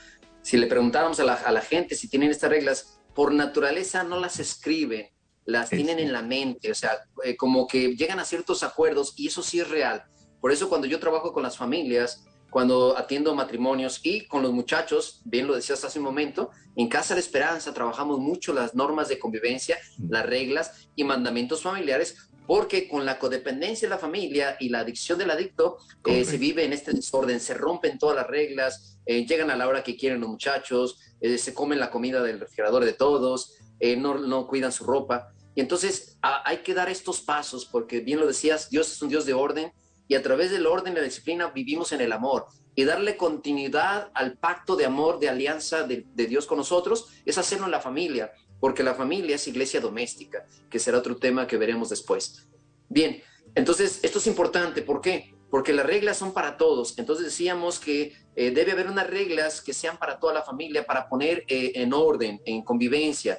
[0.43, 5.09] Si le preguntáramos a la, gente si tienen estas reglas, por naturaleza no las escriben,
[5.45, 9.29] las tienen en la mente, o sea, eh, como que llegan a ciertos acuerdos y
[9.29, 10.05] eso sí es real
[10.41, 15.21] por eso cuando yo trabajo con las familias, cuando atiendo matrimonios y con los muchachos,
[15.25, 19.19] bien lo decías hace un momento, en Casa de Esperanza trabajamos mucho las normas de
[19.19, 24.81] convivencia, las reglas y mandamientos familiares, porque con la codependencia de la familia y la
[24.81, 29.27] adicción del adicto eh, se vive en este desorden, se rompen todas las reglas, eh,
[29.27, 32.87] llegan a la hora que quieren los muchachos, eh, se comen la comida del refrigerador
[32.87, 33.59] de todos,
[33.99, 35.31] no, no, cuidan su ropa.
[35.55, 39.27] Y entonces hay que dar estos pasos, porque bien lo decías, Dios es un Dios
[39.27, 39.73] de orden,
[40.09, 42.47] y a través del orden y la disciplina vivimos en el amor.
[42.75, 47.67] Y darle continuidad al pacto de amor, de alianza de, Dios con nosotros, es hacerlo
[47.67, 51.91] en la familia, porque la familia es iglesia doméstica, que será otro tema que veremos
[51.91, 52.49] después.
[52.89, 53.23] Bien,
[53.55, 55.35] entonces esto es importante, ¿por qué?
[55.51, 56.99] porque las reglas son para todos.
[56.99, 61.09] Entonces decíamos que eh, debe haber unas reglas que sean para toda la familia, para
[61.09, 63.39] poner eh, en orden, en convivencia.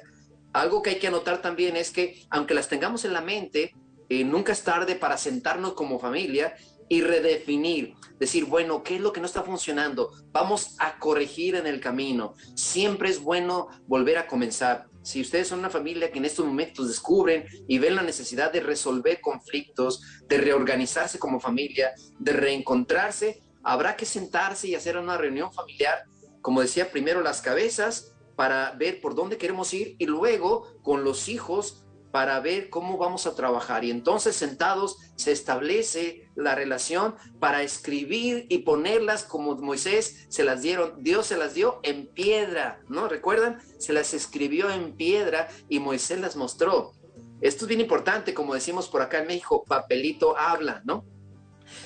[0.52, 3.74] Algo que hay que anotar también es que, aunque las tengamos en la mente,
[4.10, 6.56] eh, nunca es tarde para sentarnos como familia
[6.88, 10.10] y redefinir, decir, bueno, ¿qué es lo que no está funcionando?
[10.32, 12.34] Vamos a corregir en el camino.
[12.56, 14.88] Siempre es bueno volver a comenzar.
[15.02, 18.58] Si ustedes son una familia que en estos momentos descubren y ven la necesidad de
[18.58, 25.52] resolver conflictos, de reorganizarse como familia, de reencontrarse, habrá que sentarse y hacer una reunión
[25.52, 26.02] familiar,
[26.42, 31.28] como decía, primero las cabezas para ver por dónde queremos ir y luego con los
[31.28, 33.84] hijos para ver cómo vamos a trabajar.
[33.84, 40.62] Y entonces sentados se establece la relación para escribir y ponerlas como Moisés se las
[40.62, 43.08] dieron, Dios se las dio en piedra, ¿no?
[43.08, 43.60] ¿Recuerdan?
[43.78, 46.92] Se las escribió en piedra y Moisés las mostró.
[47.40, 51.04] Esto es bien importante, como decimos por acá en México, papelito habla, ¿no?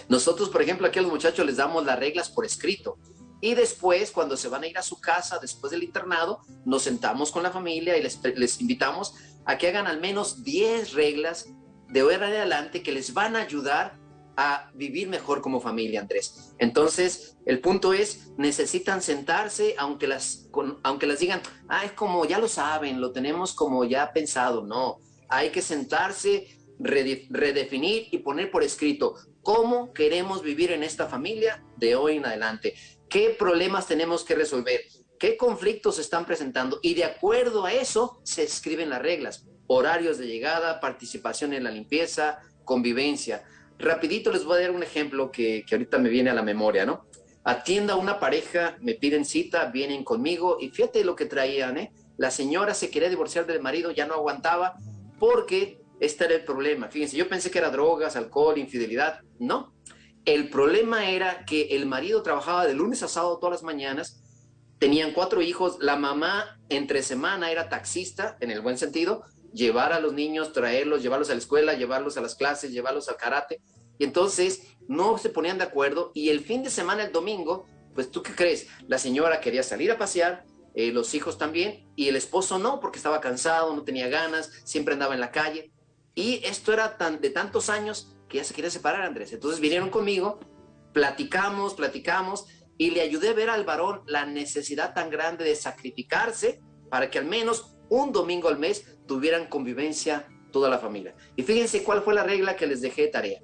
[0.08, 2.98] Nosotros, por ejemplo, aquí a los muchachos les damos las reglas por escrito.
[3.40, 7.30] Y después, cuando se van a ir a su casa, después del internado, nos sentamos
[7.30, 9.14] con la familia y les, les invitamos
[9.46, 11.48] a que hagan al menos 10 reglas
[11.88, 13.98] de hoy en adelante que les van a ayudar
[14.37, 16.54] a vivir mejor como familia, Andrés.
[16.59, 20.48] Entonces, el punto es, necesitan sentarse, aunque las,
[20.83, 24.66] aunque las digan, ah, es como ya lo saben, lo tenemos como ya pensado.
[24.66, 31.64] No, hay que sentarse, redefinir y poner por escrito cómo queremos vivir en esta familia
[31.76, 32.74] de hoy en adelante,
[33.09, 34.80] qué problemas tenemos que resolver,
[35.24, 40.18] qué conflictos se están presentando y de acuerdo a eso se escriben las reglas, horarios
[40.18, 43.42] de llegada, participación en la limpieza, convivencia.
[43.78, 46.84] Rapidito les voy a dar un ejemplo que, que ahorita me viene a la memoria,
[46.84, 47.06] ¿no?
[47.42, 51.90] Atienda a una pareja, me piden cita, vienen conmigo y fíjate lo que traían, ¿eh?
[52.18, 54.74] La señora se quería divorciar del marido, ya no aguantaba
[55.18, 56.88] porque este era el problema.
[56.88, 59.20] Fíjense, yo pensé que era drogas, alcohol, infidelidad.
[59.38, 59.72] No.
[60.26, 64.20] El problema era que el marido trabajaba de lunes a sábado todas las mañanas,
[64.85, 69.99] tenían cuatro hijos, la mamá entre semana era taxista, en el buen sentido, llevar a
[69.99, 73.62] los niños, traerlos, llevarlos a la escuela, llevarlos a las clases, llevarlos al karate.
[73.99, 78.11] Y entonces no se ponían de acuerdo y el fin de semana, el domingo, pues
[78.11, 80.44] tú qué crees, la señora quería salir a pasear,
[80.75, 84.92] eh, los hijos también, y el esposo no, porque estaba cansado, no tenía ganas, siempre
[84.92, 85.73] andaba en la calle.
[86.14, 89.33] Y esto era tan, de tantos años que ya se quería separar, Andrés.
[89.33, 90.40] Entonces vinieron conmigo,
[90.92, 92.44] platicamos, platicamos,
[92.78, 96.60] y le ayudé a ver al varón la necesidad tan grande de sacrificarse
[96.90, 101.14] para que al menos un domingo al mes tuvieran convivencia toda la familia.
[101.37, 103.40] Y fíjense cuál fue la regla que les dejé de tarea.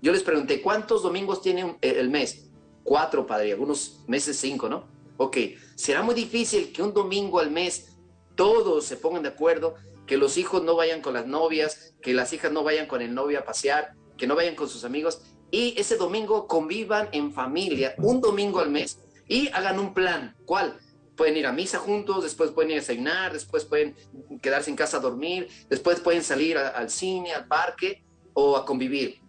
[0.00, 2.50] Yo les pregunté, ¿cuántos domingos tiene el mes?
[2.84, 4.88] Cuatro, padre, algunos meses cinco, ¿no?
[5.16, 5.36] Ok,
[5.74, 7.96] será muy difícil que un domingo al mes
[8.36, 9.74] todos se pongan de acuerdo
[10.06, 13.14] que los hijos no vayan con las novias, que las hijas no vayan con el
[13.14, 17.94] novio a pasear, que no vayan con sus amigos y ese domingo convivan en familia,
[17.98, 20.36] un domingo al mes y hagan un plan.
[20.44, 20.78] ¿Cuál?
[21.16, 23.96] Pueden ir a misa juntos, después pueden ir a desayunar, después pueden
[24.40, 29.20] quedarse en casa a dormir, después pueden salir al cine, al parque o a convivir.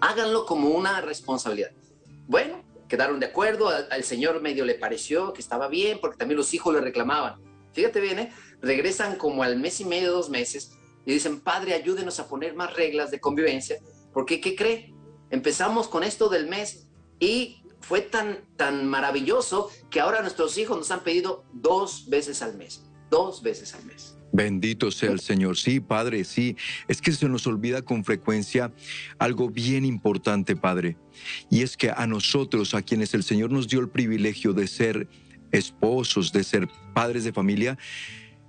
[0.00, 1.70] Háganlo como una responsabilidad.
[2.26, 6.36] Bueno, quedaron de acuerdo, al, al señor medio le pareció que estaba bien porque también
[6.36, 7.40] los hijos le reclamaban.
[7.72, 8.32] Fíjate bien, ¿eh?
[8.60, 10.72] regresan como al mes y medio, dos meses,
[11.04, 13.78] y dicen, padre, ayúdenos a poner más reglas de convivencia,
[14.12, 14.91] porque ¿qué cree?
[15.32, 16.86] Empezamos con esto del mes
[17.18, 22.56] y fue tan, tan maravilloso que ahora nuestros hijos nos han pedido dos veces al
[22.56, 24.14] mes, dos veces al mes.
[24.30, 25.56] Bendito sea el Señor.
[25.56, 26.56] Sí, Padre, sí.
[26.86, 28.72] Es que se nos olvida con frecuencia
[29.18, 30.98] algo bien importante, Padre.
[31.50, 35.08] Y es que a nosotros, a quienes el Señor nos dio el privilegio de ser
[35.50, 37.78] esposos, de ser padres de familia,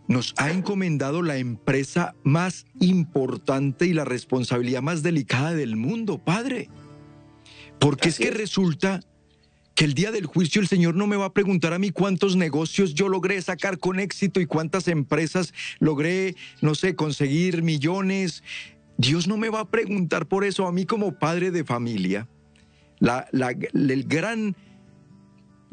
[0.08, 6.70] nos ha encomendado la empresa más importante y la responsabilidad más delicada del mundo, Padre.
[7.80, 9.02] Porque es que resulta
[9.76, 12.36] que el día del juicio el Señor no me va a preguntar a mí cuántos
[12.36, 18.44] negocios yo logré sacar con éxito y cuántas empresas logré, no sé, conseguir millones.
[18.98, 22.28] Dios no me va a preguntar por eso a mí como padre de familia.
[23.00, 24.56] La, el gran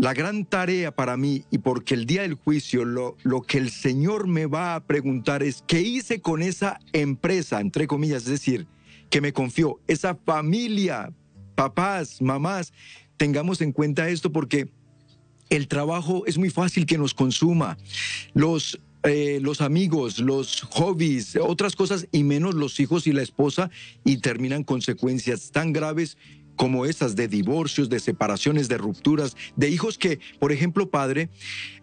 [0.00, 3.70] la gran tarea para mí y porque el día del juicio lo, lo que el
[3.70, 8.66] Señor me va a preguntar es qué hice con esa empresa, entre comillas, es decir,
[9.10, 11.12] que me confió, esa familia,
[11.54, 12.72] papás, mamás,
[13.18, 14.70] tengamos en cuenta esto porque
[15.50, 17.76] el trabajo es muy fácil que nos consuma.
[18.32, 23.70] Los eh, los amigos, los hobbies, otras cosas y menos los hijos y la esposa
[24.04, 26.18] y terminan consecuencias tan graves
[26.60, 31.30] como esas de divorcios, de separaciones, de rupturas, de hijos que, por ejemplo, padre,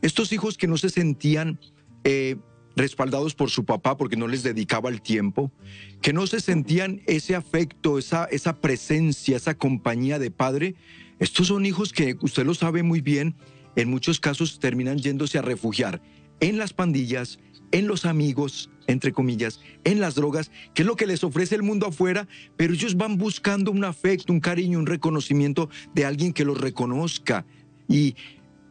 [0.03, 1.59] estos hijos que no se sentían
[2.03, 2.35] eh,
[2.75, 5.51] respaldados por su papá porque no les dedicaba el tiempo,
[5.99, 10.75] que no se sentían ese afecto, esa, esa presencia, esa compañía de padre.
[11.17, 13.33] Estos son hijos que usted lo sabe muy bien,
[13.75, 16.03] en muchos casos terminan yéndose a refugiar
[16.39, 17.39] en las pandillas,
[17.71, 21.63] en los amigos, entre comillas, en las drogas, que es lo que les ofrece el
[21.63, 26.45] mundo afuera, pero ellos van buscando un afecto, un cariño, un reconocimiento de alguien que
[26.45, 27.45] los reconozca.
[27.87, 28.15] Y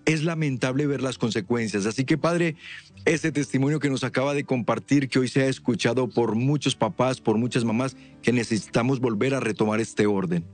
[0.06, 1.84] es lamentable ver las consecuencias.
[1.84, 2.56] Así que, padre,
[3.04, 7.20] ese testimonio que nos acaba de compartir, que hoy se ha escuchado por muchos papás,
[7.20, 10.46] por muchas mamás, que necesitamos volver a retomar este orden.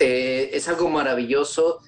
[0.00, 1.80] Eh, es algo maravilloso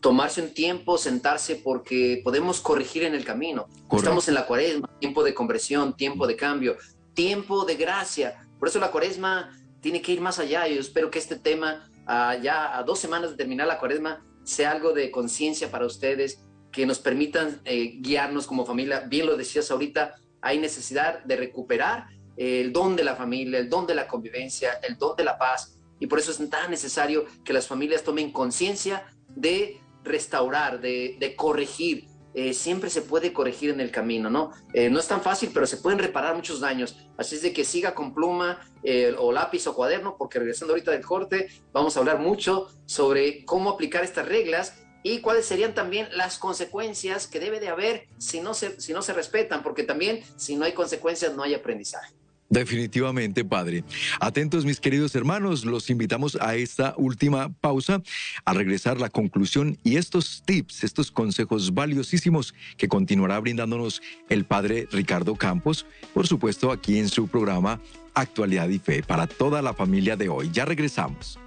[0.00, 3.68] tomarse un tiempo, sentarse, porque podemos corregir en el camino.
[3.90, 6.76] Estamos en la cuaresma, tiempo de conversión, tiempo de cambio,
[7.14, 8.48] tiempo de gracia.
[8.58, 10.66] Por eso la cuaresma tiene que ir más allá.
[10.68, 14.70] Yo espero que este tema, ah, ya a dos semanas de terminar la cuaresma, sea
[14.70, 19.00] algo de conciencia para ustedes, que nos permitan eh, guiarnos como familia.
[19.00, 23.86] Bien lo decías ahorita, hay necesidad de recuperar el don de la familia, el don
[23.86, 25.76] de la convivencia, el don de la paz.
[25.98, 32.06] Y por eso es tan necesario que las familias tomen conciencia de restaurar, de, corregir.
[32.34, 34.52] Eh, siempre se puede corregir en el camino, ¿no?
[34.72, 36.96] Eh, no es tan fácil, pero se pueden reparar muchos daños.
[37.16, 40.92] Así es de que siga con pluma eh, o lápiz o cuaderno, porque regresando ahorita
[40.92, 46.08] del corte, vamos a hablar mucho sobre cómo aplicar estas reglas y cuáles serían también
[46.12, 50.22] las consecuencias que debe de haber si no se, si no se respetan, porque también
[50.36, 52.17] si no hay consecuencias no hay aprendizaje.
[52.50, 53.84] Definitivamente, Padre.
[54.20, 58.02] Atentos, mis queridos hermanos, los invitamos a esta última pausa,
[58.44, 64.88] a regresar la conclusión y estos tips, estos consejos valiosísimos que continuará brindándonos el Padre
[64.90, 65.84] Ricardo Campos,
[66.14, 67.80] por supuesto, aquí en su programa
[68.14, 70.50] Actualidad y Fe para toda la familia de hoy.
[70.52, 71.38] Ya regresamos.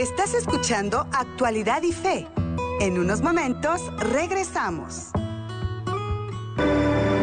[0.00, 2.26] Estás escuchando Actualidad y Fe.
[2.80, 5.10] En unos momentos regresamos.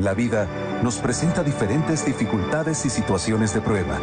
[0.01, 0.47] La vida
[0.83, 3.99] nos presenta diferentes dificultades y situaciones de prueba.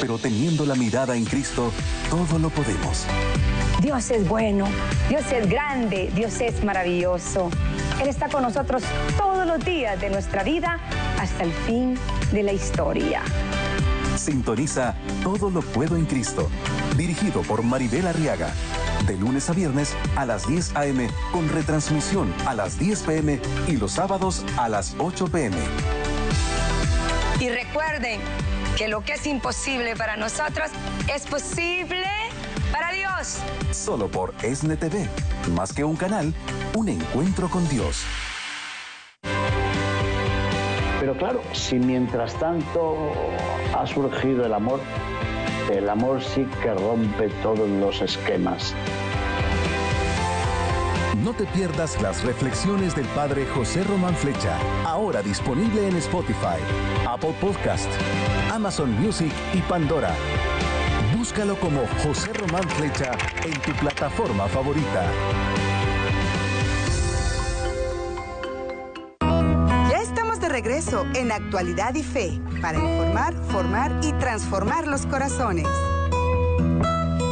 [0.00, 1.72] Pero teniendo la mirada en Cristo,
[2.10, 3.06] todo lo podemos.
[3.80, 4.66] Dios es bueno,
[5.08, 7.50] Dios es grande, Dios es maravilloso.
[8.02, 8.82] Él está con nosotros
[9.16, 10.78] todos los días de nuestra vida
[11.20, 11.96] hasta el fin
[12.32, 13.22] de la historia.
[14.20, 14.94] Sintoniza
[15.24, 16.48] Todo lo puedo en Cristo,
[16.96, 18.52] dirigido por Maribel Arriaga
[19.06, 21.08] de lunes a viernes a las 10 a.m.
[21.32, 23.40] con retransmisión a las 10 p.m.
[23.66, 25.56] y los sábados a las 8 p.m.
[27.40, 28.20] Y recuerden
[28.76, 30.70] que lo que es imposible para nosotros
[31.12, 32.06] es posible
[32.70, 33.38] para Dios.
[33.72, 35.08] Solo por ESNE TV,
[35.54, 36.34] más que un canal,
[36.74, 38.04] un encuentro con Dios.
[41.00, 42.94] Pero claro, si mientras tanto
[43.74, 44.80] ha surgido el amor,
[45.72, 48.74] el amor sí que rompe todos los esquemas.
[51.24, 56.60] No te pierdas las reflexiones del Padre José Román Flecha, ahora disponible en Spotify,
[57.08, 57.90] Apple Podcast,
[58.52, 60.14] Amazon Music y Pandora.
[61.16, 63.12] Búscalo como José Román Flecha
[63.44, 65.10] en tu plataforma favorita.
[70.62, 75.66] Regreso en Actualidad y Fe para informar, formar y transformar los corazones.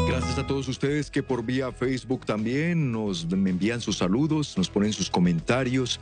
[0.09, 4.95] Gracias a todos ustedes que por vía Facebook también nos envían sus saludos, nos ponen
[4.95, 6.01] sus comentarios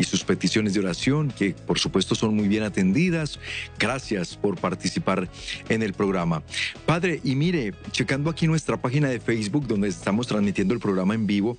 [0.00, 3.38] y sus peticiones de oración, que por supuesto son muy bien atendidas.
[3.78, 5.28] Gracias por participar
[5.68, 6.42] en el programa.
[6.86, 11.28] Padre, y mire, checando aquí nuestra página de Facebook donde estamos transmitiendo el programa en
[11.28, 11.56] vivo,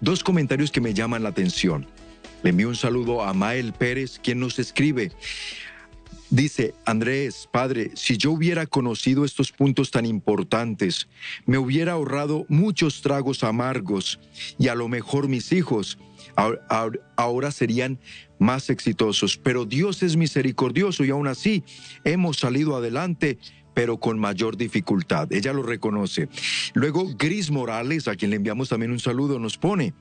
[0.00, 1.88] dos comentarios que me llaman la atención.
[2.42, 5.12] Le envío un saludo a Mael Pérez, quien nos escribe.
[6.30, 11.08] Dice Andrés, padre, si yo hubiera conocido estos puntos tan importantes,
[11.44, 14.18] me hubiera ahorrado muchos tragos amargos
[14.58, 15.98] y a lo mejor mis hijos
[17.16, 17.98] ahora serían
[18.38, 19.36] más exitosos.
[19.36, 21.64] Pero Dios es misericordioso y aún así
[22.02, 23.38] hemos salido adelante
[23.74, 25.32] pero con mayor dificultad.
[25.32, 26.28] Ella lo reconoce.
[26.74, 29.94] Luego, Gris Morales, a quien le enviamos también un saludo, nos pone,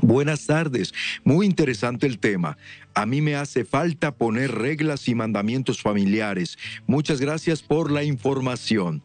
[0.00, 0.92] Buenas tardes,
[1.24, 2.56] muy interesante el tema.
[2.94, 6.56] A mí me hace falta poner reglas y mandamientos familiares.
[6.86, 9.02] Muchas gracias por la información.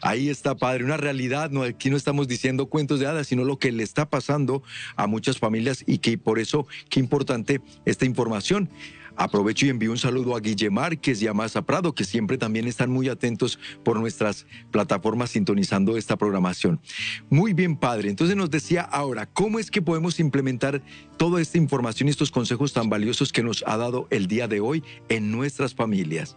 [0.00, 1.50] Ahí está, padre, una realidad.
[1.50, 4.62] No, aquí no estamos diciendo cuentos de hadas, sino lo que le está pasando
[4.96, 8.70] a muchas familias y que por eso, qué importante esta información.
[9.16, 12.66] Aprovecho y envío un saludo a Guille Márquez y a Maza Prado, que siempre también
[12.66, 16.80] están muy atentos por nuestras plataformas sintonizando esta programación.
[17.28, 18.08] Muy bien, padre.
[18.08, 20.82] Entonces nos decía ahora, ¿cómo es que podemos implementar
[21.16, 24.60] toda esta información y estos consejos tan valiosos que nos ha dado el día de
[24.60, 26.36] hoy en nuestras familias?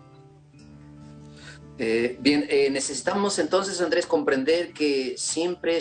[1.78, 5.78] Eh, bien, eh, necesitamos entonces, Andrés, comprender que siempre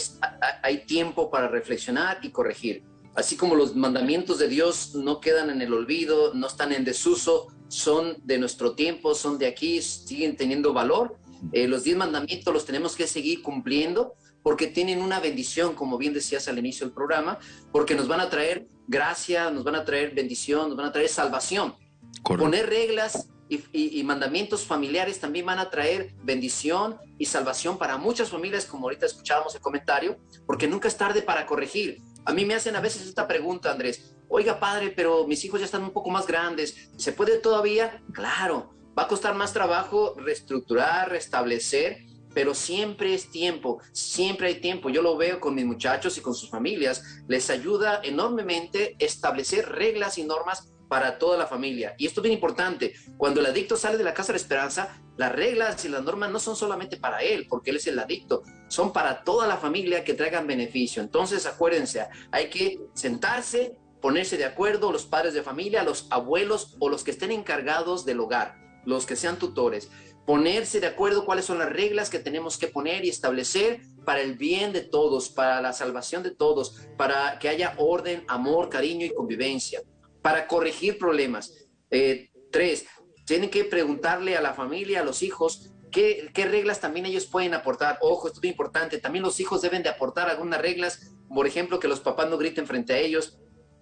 [0.62, 2.82] hay tiempo para reflexionar y corregir.
[3.14, 7.48] Así como los mandamientos de Dios no quedan en el olvido, no están en desuso,
[7.68, 11.16] son de nuestro tiempo, son de aquí, siguen teniendo valor.
[11.52, 16.12] Eh, los diez mandamientos los tenemos que seguir cumpliendo porque tienen una bendición, como bien
[16.12, 17.38] decías al inicio del programa,
[17.72, 21.08] porque nos van a traer gracia, nos van a traer bendición, nos van a traer
[21.08, 21.74] salvación.
[22.22, 28.66] Poner reglas y, mandamientos familiares también van a traer bendición y salvación para muchas familias,
[28.66, 32.00] como ahorita escuchábamos el comentario, porque nunca es tarde para corregir.
[32.24, 35.66] A mí me hacen a veces esta pregunta, Andrés, oiga padre, pero mis hijos ya
[35.66, 38.02] están un poco más grandes, ¿se puede todavía?
[38.12, 41.98] Claro, va a costar más trabajo reestructurar, restablecer,
[42.34, 44.90] pero siempre es tiempo, siempre hay tiempo.
[44.90, 50.18] Yo lo veo con mis muchachos y con sus familias, les ayuda enormemente establecer reglas
[50.18, 51.94] y normas para toda la familia.
[51.98, 52.94] Y esto es bien importante.
[53.16, 56.40] Cuando el adicto sale de la casa de esperanza, las reglas y las normas no
[56.40, 60.14] son solamente para él, porque él es el adicto, son para toda la familia que
[60.14, 61.02] traigan beneficio.
[61.02, 66.88] Entonces, acuérdense, hay que sentarse, ponerse de acuerdo, los padres de familia, los abuelos o
[66.88, 69.88] los que estén encargados del hogar, los que sean tutores,
[70.26, 74.36] ponerse de acuerdo cuáles son las reglas que tenemos que poner y establecer para el
[74.36, 79.14] bien de todos, para la salvación de todos, para que haya orden, amor, cariño y
[79.14, 79.80] convivencia
[80.24, 81.52] para corregir problemas.
[81.90, 82.86] Eh, tres,
[83.26, 87.98] tienen que preguntarle a la familia, a los hijos, qué, reglas también ellos pueden aportar.
[88.00, 88.96] Ojo, esto es muy importante.
[88.96, 92.66] También los hijos deben de aportar algunas reglas, por ejemplo, que los papás no griten
[92.66, 93.38] frente a ellos,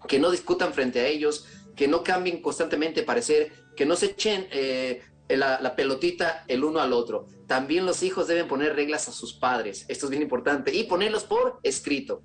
[0.09, 4.49] que no discutan frente a ellos, que no cambien constantemente parecer, que no se echen
[4.51, 7.28] eh, la, la, pelotita el uno al otro.
[7.47, 9.84] También los hijos deben poner reglas a sus padres.
[9.86, 10.74] Esto es bien importante.
[10.74, 12.24] Y ponerlos por escrito.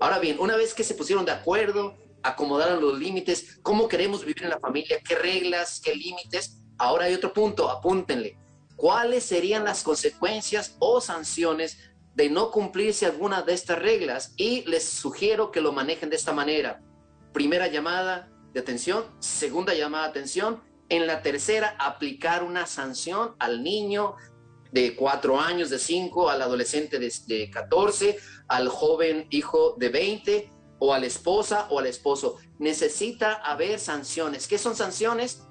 [0.00, 4.42] Ahora bien, una vez que se pusieron de acuerdo, acomodaron los límites, cómo queremos vivir
[4.42, 6.58] en la familia, qué reglas, qué límites.
[6.78, 8.38] Ahora hay otro punto, apúntenle.
[8.76, 11.78] ¿Cuáles serían las consecuencias o sanciones
[12.14, 14.32] de no cumplirse alguna de estas reglas?
[14.36, 16.80] Y les sugiero que lo manejen de esta manera.
[17.32, 20.62] Primera llamada de atención, segunda llamada de atención.
[20.88, 24.16] En la tercera, aplicar una sanción al niño
[24.72, 28.18] de cuatro años, de cinco, al adolescente de, de 14,
[28.48, 32.38] al joven hijo de 20 o a la esposa o al esposo.
[32.58, 34.46] Necesita haber sanciones.
[34.46, 35.46] ¿Qué son sanciones?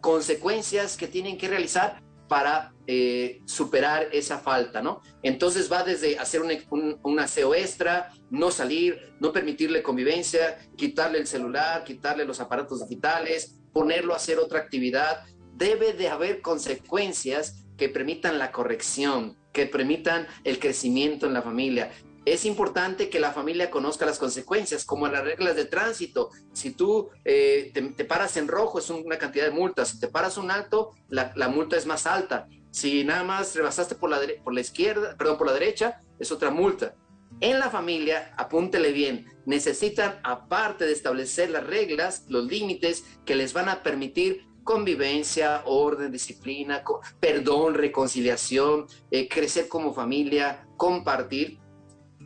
[0.00, 5.00] Consecuencias que tienen que realizar para eh, superar esa falta, ¿no?
[5.22, 11.26] Entonces va desde hacer un, un, aseo extra, no salir, no permitirle convivencia, quitarle el
[11.26, 15.24] celular, quitarle los aparatos digitales, ponerlo a hacer otra actividad.
[15.54, 21.90] Debe de haber consecuencias que permitan la corrección, que permitan el crecimiento en la familia
[22.32, 26.30] es importante que la familia conozca las consecuencias, como las reglas de tránsito.
[26.52, 30.36] Si tú eh, te, paras en rojo es una cantidad de multas, si te paras
[30.36, 32.48] un alto, la, multa es más alta.
[32.70, 36.50] Si nada más rebasaste por la, por la izquierda, perdón, por la derecha, es otra
[36.50, 36.94] multa.
[37.40, 43.52] En la familia, apúntele bien, necesitan, aparte de establecer las reglas, los límites que les
[43.52, 46.82] van a permitir convivencia, orden, disciplina,
[47.20, 51.58] perdón, reconciliación, eh, crecer como familia, compartir,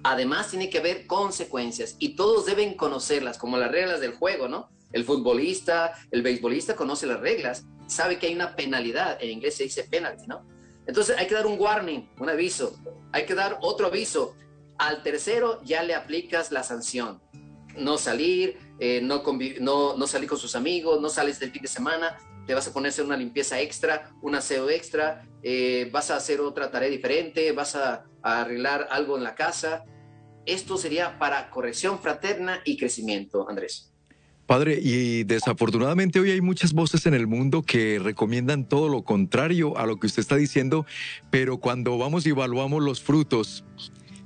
[0.04, 4.70] Además, tiene que haber consecuencias y todos deben conocerlas, como las reglas del juego, ¿no?
[4.92, 9.64] El futbolista, el beisbolista conoce las reglas, sabe que hay una penalidad, en inglés se
[9.64, 10.44] dice penalty, ¿no?
[10.86, 12.76] Entonces hay que dar un warning, un aviso,
[13.12, 14.36] hay que dar otro aviso.
[14.78, 17.22] Al tercero ya le aplicas la sanción.
[17.76, 19.22] No salir, eh, no,
[19.96, 23.02] no, salir con sus amigos, no sales del fin de semana, te vas a ponerse
[23.02, 28.04] una limpieza extra, un aseo extra, eh, vas a hacer otra tarea diferente, vas a,
[28.24, 29.84] arreglar algo en la casa,
[30.46, 33.92] esto sería para corrección fraterna y crecimiento, Andrés.
[34.46, 39.78] Padre, y desafortunadamente hoy hay muchas voces en el mundo que recomiendan todo lo contrario
[39.78, 40.84] a lo que usted está diciendo,
[41.30, 43.64] pero cuando vamos y evaluamos los frutos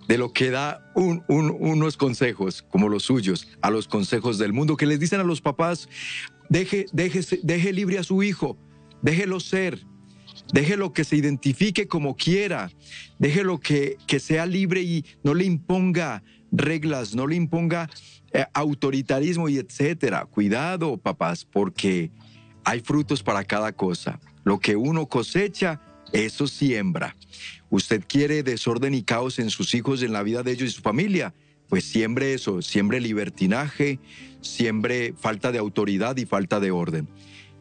[0.08, 4.86] de lo que da unos consejos como los suyos, a los consejos del mundo, que
[4.86, 5.88] les dicen a los papás,
[6.48, 8.56] deje, deje, deje libre a su hijo,
[9.02, 9.84] déjelo ser,
[10.52, 12.70] Déjelo que se identifique como quiera.
[13.18, 16.22] Déjelo que, que sea libre y no le imponga
[16.52, 17.90] reglas, no le imponga
[18.32, 20.26] eh, autoritarismo y etcétera.
[20.26, 22.10] Cuidado, papás, porque
[22.64, 24.20] hay frutos para cada cosa.
[24.44, 25.80] Lo que uno cosecha,
[26.12, 27.16] eso siembra.
[27.70, 30.82] Usted quiere desorden y caos en sus hijos, en la vida de ellos y su
[30.82, 31.34] familia.
[31.68, 33.98] Pues siembre eso, siembre libertinaje,
[34.40, 37.08] siembre falta de autoridad y falta de orden.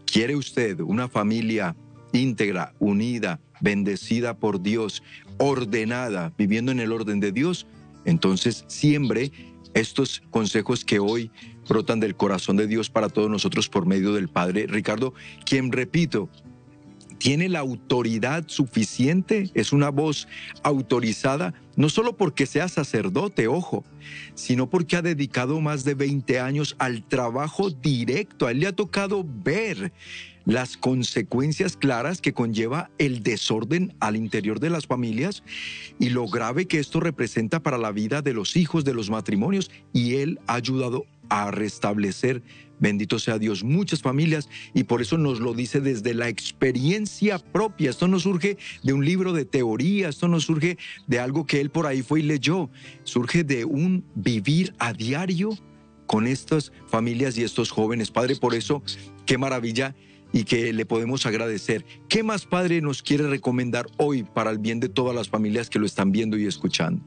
[0.06, 1.76] ¿Quiere usted una familia
[2.12, 5.04] íntegra, unida, bendecida por Dios,
[5.38, 7.68] ordenada, viviendo en el orden de Dios,
[8.06, 9.32] entonces siempre
[9.74, 11.32] estos consejos que hoy
[11.68, 15.14] brotan del corazón de Dios para todos nosotros por medio del Padre Ricardo,
[15.46, 16.30] quien repito,
[17.18, 20.28] tiene la autoridad suficiente, es una voz
[20.64, 23.84] autorizada, no solo porque sea sacerdote, ojo,
[24.36, 28.48] sino porque ha dedicado más de 20 años al trabajo directo.
[28.48, 29.92] A él le ha tocado ver
[30.46, 35.44] las consecuencias claras que conlleva el desorden al interior de las familias
[36.00, 39.72] y lo grave que esto representa para la vida de los hijos, de los matrimonios,
[39.92, 42.44] y él ha ayudado a restablecer,
[42.80, 47.90] bendito sea Dios, muchas familias y por eso nos lo dice desde la experiencia propia.
[47.90, 50.78] Esto no surge de un libro de teoría, esto no surge
[51.08, 52.70] de algo que él por ahí fue y leyó,
[53.04, 55.58] surge de un vivir a diario
[56.06, 58.12] con estas familias y estos jóvenes.
[58.12, 58.84] Padre, por eso,
[59.26, 59.96] qué maravilla
[60.36, 61.86] y que le podemos agradecer.
[62.10, 65.80] ¿Qué más, Padre, nos quiere recomendar hoy para el bien de todas las familias que
[65.80, 67.02] lo están viendo y escuchando?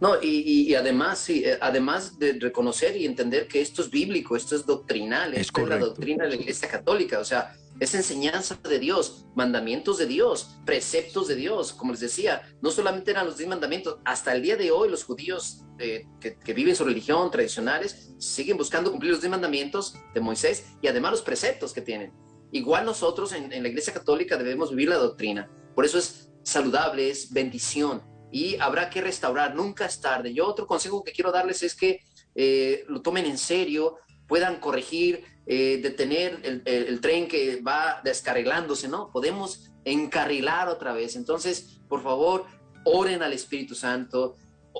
[0.00, 4.54] No, y, además, sí, eh, además de reconocer y entender que esto es bíblico, esto
[4.54, 9.26] es doctrinal, es la doctrina de la Iglesia Católica, o sea, es enseñanza de Dios,
[9.34, 13.98] mandamientos de Dios, preceptos de Dios, como les decía, no solamente eran los diez mandamientos,
[14.04, 18.90] hasta el día de hoy los judíos eh, que, viven su religión tradicionales siguen buscando
[18.90, 22.12] cumplir los diez mandamientos de Moisés y además los preceptos que tienen.
[22.52, 27.10] Igual nosotros en, en la Iglesia Católica debemos vivir la doctrina, por eso es saludable,
[27.10, 28.02] es bendición
[28.32, 30.32] y habrá que restaurar, nunca es tarde.
[30.32, 32.00] Yo otro consejo que quiero darles es que
[32.34, 33.96] eh, lo tomen en serio,
[34.26, 39.10] puedan corregir, eh, detener el, tren que va descarrilándose, ¿no?
[39.12, 41.14] Podemos encarrilar otra vez.
[41.14, 42.46] Entonces, por favor,
[42.84, 44.34] oren al Espíritu Santo,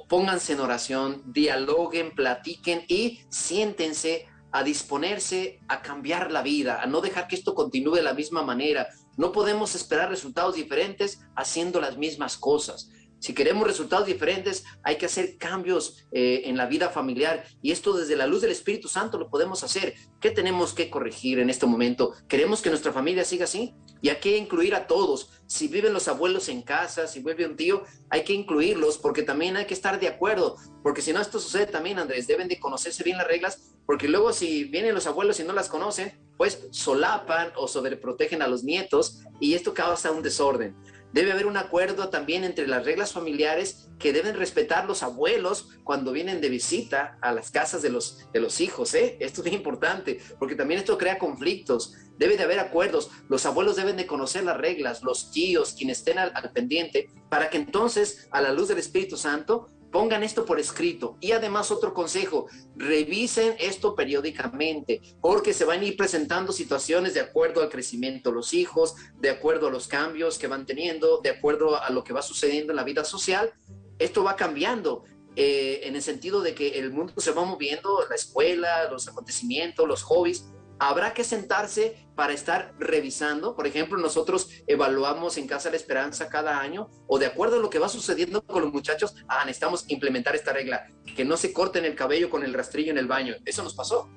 [0.09, 7.01] pónganse en oración, dialoguen, platiquen y siéntense a disponerse a cambiar la vida, a no
[7.01, 8.89] dejar que esto continúe de la misma manera.
[9.17, 12.91] No podemos esperar resultados diferentes haciendo las mismas cosas.
[13.19, 17.95] Si queremos resultados diferentes, hay que hacer cambios eh, en la vida familiar y esto
[17.95, 19.95] desde la luz del Espíritu Santo lo podemos hacer.
[20.21, 22.13] ¿Qué tenemos que corregir en este momento?
[22.29, 23.75] ¿Queremos que nuestra familia siga así?
[24.03, 25.31] Y hay que incluir a todos.
[25.47, 29.57] Si viven los abuelos en casa, si vive un tío, hay que incluirlos porque también
[29.57, 30.57] hay que estar de acuerdo.
[30.83, 34.33] Porque si no, esto sucede también, Andrés, deben de conocerse bien las reglas porque luego
[34.33, 39.21] si vienen los abuelos y no las conocen, pues solapan o sobreprotegen a los nietos
[39.41, 40.77] y esto causa un desorden.
[41.13, 46.13] Debe haber un acuerdo también entre las reglas familiares que deben respetar los abuelos cuando
[46.13, 48.95] vienen de visita a las casas de los, de los hijos.
[48.95, 49.17] ¿eh?
[49.21, 51.95] Esto es importante porque también esto crea conflictos.
[52.19, 53.11] Debe de haber acuerdos.
[53.29, 57.59] Los abuelos deben de conocer las reglas, los tíos, quienes estén al pendiente, para que
[57.59, 61.17] entonces, a la luz del Espíritu Santo, Pongan esto por escrito.
[61.23, 67.21] Y además otro consejo, revisen esto periódicamente, porque se van a ir presentando situaciones de
[67.21, 71.31] acuerdo al crecimiento de los hijos, de acuerdo a los cambios que van teniendo, de
[71.31, 73.55] acuerdo a lo que va sucediendo en la vida social.
[73.99, 75.05] Esto va cambiando.
[75.35, 79.89] Eh, en el sentido de que el mundo se va moviendo, la escuela, los acontecimientos,
[79.89, 80.45] los hobbies,
[80.79, 83.55] habrá que sentarse para estar revisando.
[83.55, 87.71] Por ejemplo, nosotros evaluamos en Casa la Esperanza cada año o de acuerdo a lo
[87.71, 91.85] que va sucediendo con los muchachos, ah, necesitamos implementar esta regla, que no se corten
[91.85, 93.35] el cabello con el rastrillo en el baño.
[93.45, 94.09] Eso nos pasó.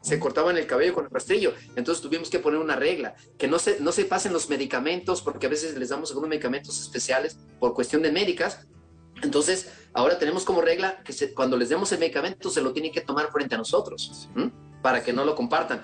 [0.00, 1.54] Se cortaban el cabello con el rastrillo.
[1.76, 5.46] Entonces tuvimos que poner una regla, que no se, no se pasen los medicamentos, porque
[5.46, 8.66] a veces les damos algunos medicamentos especiales por cuestión de médicas.
[9.22, 13.02] Entonces, ahora tenemos como regla que cuando les demos el medicamento se lo tienen que
[13.02, 14.28] tomar frente a nosotros
[14.82, 15.82] para que no lo compartan.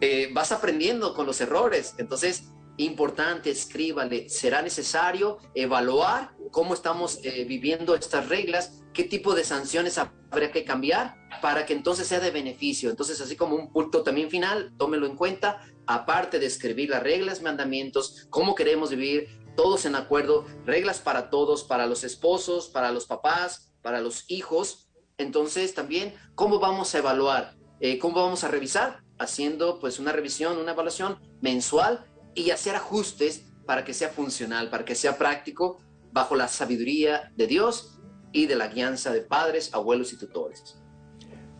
[0.00, 2.44] Eh, vas aprendiendo con los errores, entonces
[2.76, 9.98] importante, escríbale, será necesario evaluar cómo estamos eh, viviendo estas reglas, qué tipo de sanciones
[9.98, 12.90] habría que cambiar para que entonces sea de beneficio.
[12.90, 17.42] Entonces, así como un punto también final, tómelo en cuenta, aparte de escribir las reglas,
[17.42, 23.06] mandamientos, cómo queremos vivir, todos en acuerdo, reglas para todos, para los esposos, para los
[23.06, 24.88] papás, para los hijos.
[25.18, 27.61] Entonces, también, ¿cómo vamos a evaluar?
[27.84, 29.02] Eh, ¿Cómo vamos a revisar?
[29.18, 34.84] Haciendo pues una revisión, una evaluación mensual y hacer ajustes para que sea funcional, para
[34.84, 35.80] que sea práctico,
[36.12, 37.98] bajo la sabiduría de Dios
[38.32, 40.78] y de la guianza de padres, abuelos y tutores.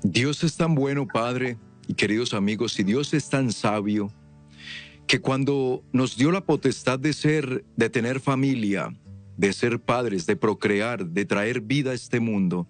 [0.05, 1.59] Dios es tan bueno, Padre,
[1.89, 4.13] y queridos amigos, y Dios es tan sabio,
[5.09, 8.97] que cuando nos dio la potestad de ser, de tener familia,
[9.37, 12.69] de ser padres, de procrear, de traer vida a este mundo,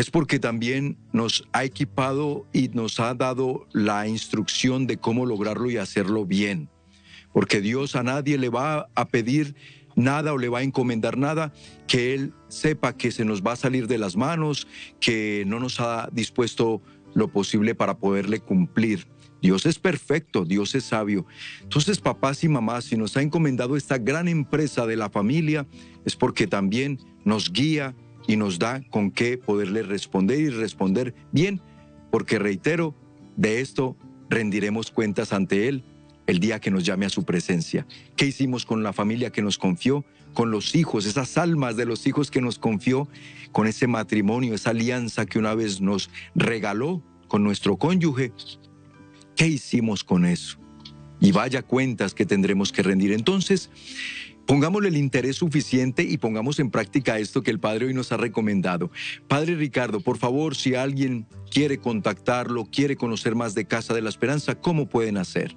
[0.00, 5.70] es porque también nos ha equipado y nos ha dado la instrucción de cómo lograrlo
[5.70, 6.70] y hacerlo bien.
[7.34, 9.54] Porque Dios a nadie le va a pedir
[9.96, 11.52] nada o le va a encomendar nada
[11.86, 14.66] que Él sepa que se nos va a salir de las manos,
[15.00, 16.80] que no nos ha dispuesto
[17.12, 19.06] lo posible para poderle cumplir.
[19.42, 21.26] Dios es perfecto, Dios es sabio.
[21.60, 25.66] Entonces, papás y mamás, si nos ha encomendado esta gran empresa de la familia,
[26.06, 27.94] es porque también nos guía,
[28.26, 31.60] y nos da con qué poderle responder y responder bien,
[32.10, 32.94] porque reitero,
[33.36, 33.96] de esto
[34.28, 35.84] rendiremos cuentas ante Él
[36.26, 37.86] el día que nos llame a su presencia.
[38.16, 40.04] ¿Qué hicimos con la familia que nos confió?
[40.32, 43.08] Con los hijos, esas almas de los hijos que nos confió,
[43.50, 48.32] con ese matrimonio, esa alianza que una vez nos regaló con nuestro cónyuge.
[49.34, 50.58] ¿Qué hicimos con eso?
[51.18, 53.12] Y vaya cuentas que tendremos que rendir.
[53.12, 53.70] Entonces,
[54.46, 58.16] Pongámosle el interés suficiente y pongamos en práctica esto que el Padre hoy nos ha
[58.16, 58.90] recomendado.
[59.28, 64.08] Padre Ricardo, por favor, si alguien quiere contactarlo, quiere conocer más de Casa de la
[64.08, 65.56] Esperanza, ¿cómo pueden hacer?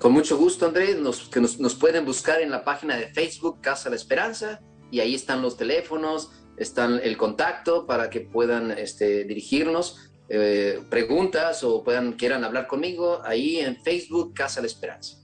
[0.00, 3.84] Con mucho gusto, Andrés, nos, que nos, pueden buscar en la página de Facebook Casa
[3.84, 4.60] de la Esperanza
[4.90, 11.62] y ahí están los teléfonos, están el contacto para que puedan este, dirigirnos eh, preguntas
[11.64, 15.18] o puedan quieran hablar conmigo ahí en Facebook Casa de la Esperanza.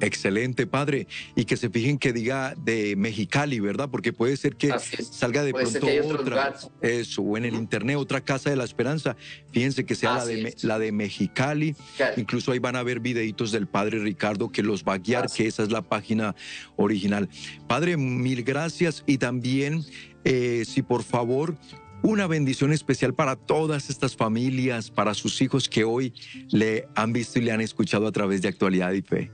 [0.00, 1.06] Excelente, padre.
[1.36, 3.88] Y que se fijen que diga de Mexicali, ¿verdad?
[3.90, 8.50] Porque puede ser que salga de pronto otra, eso, o en el internet, otra Casa
[8.50, 9.16] de la Esperanza.
[9.52, 11.74] Fíjense que sea la de, la de Mexicali.
[12.16, 15.46] Incluso ahí van a ver videitos del padre Ricardo que los va a guiar, que
[15.46, 16.34] esa es la página
[16.76, 17.28] original.
[17.68, 19.02] Padre, mil gracias.
[19.06, 19.84] Y también,
[20.24, 21.56] eh, si por favor
[22.04, 26.12] una bendición especial para todas estas familias, para sus hijos que hoy
[26.50, 29.30] le han visto y le han escuchado a través de Actualidad y Fe.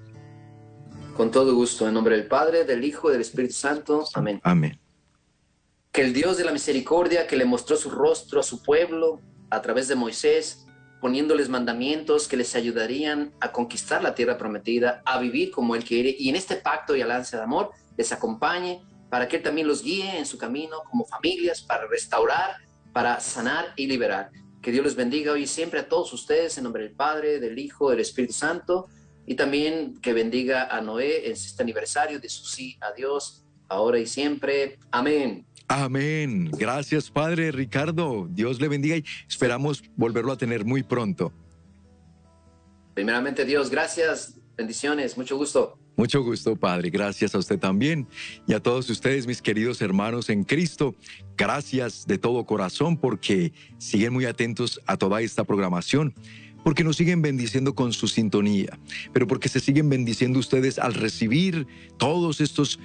[1.21, 4.07] Con todo gusto, en nombre del Padre, del Hijo y del Espíritu Santo.
[4.15, 4.41] Amén.
[4.43, 4.81] Amén.
[5.93, 9.61] Que el Dios de la misericordia que le mostró su rostro a su pueblo a
[9.61, 10.65] través de Moisés,
[10.99, 16.17] poniéndoles mandamientos que les ayudarían a conquistar la tierra prometida, a vivir como Él quiere,
[16.19, 19.83] y en este pacto y alianza de amor les acompañe para que Él también los
[19.83, 22.57] guíe en su camino como familias, para restaurar,
[22.95, 24.31] para sanar y liberar.
[24.63, 27.59] Que Dios les bendiga hoy y siempre a todos ustedes en nombre del Padre, del
[27.59, 28.89] Hijo, del Espíritu Santo
[29.31, 34.01] y también que bendiga a Noé en este aniversario de su sí a Dios, ahora
[34.01, 34.77] y siempre.
[34.91, 35.47] Amén.
[35.69, 36.51] Amén.
[36.51, 38.27] Gracias, Padre Ricardo.
[38.29, 41.33] Dios le bendiga y esperamos volverlo a tener muy pronto.
[42.93, 44.35] Primeramente, Dios, gracias.
[44.57, 45.17] Bendiciones.
[45.17, 45.79] Mucho gusto.
[45.97, 46.91] Mucho gusto, Padre.
[46.91, 48.09] Gracias a usted también
[48.49, 50.97] y a todos ustedes, mis queridos hermanos en Cristo.
[51.37, 56.15] Gracias de todo corazón porque siguen muy atentos a toda esta programación
[56.65, 58.79] porque nos siguen bendiciendo con su sintonía,
[59.13, 61.67] pero porque se siguen bendiciendo ustedes al recibir
[61.99, 62.79] todos estos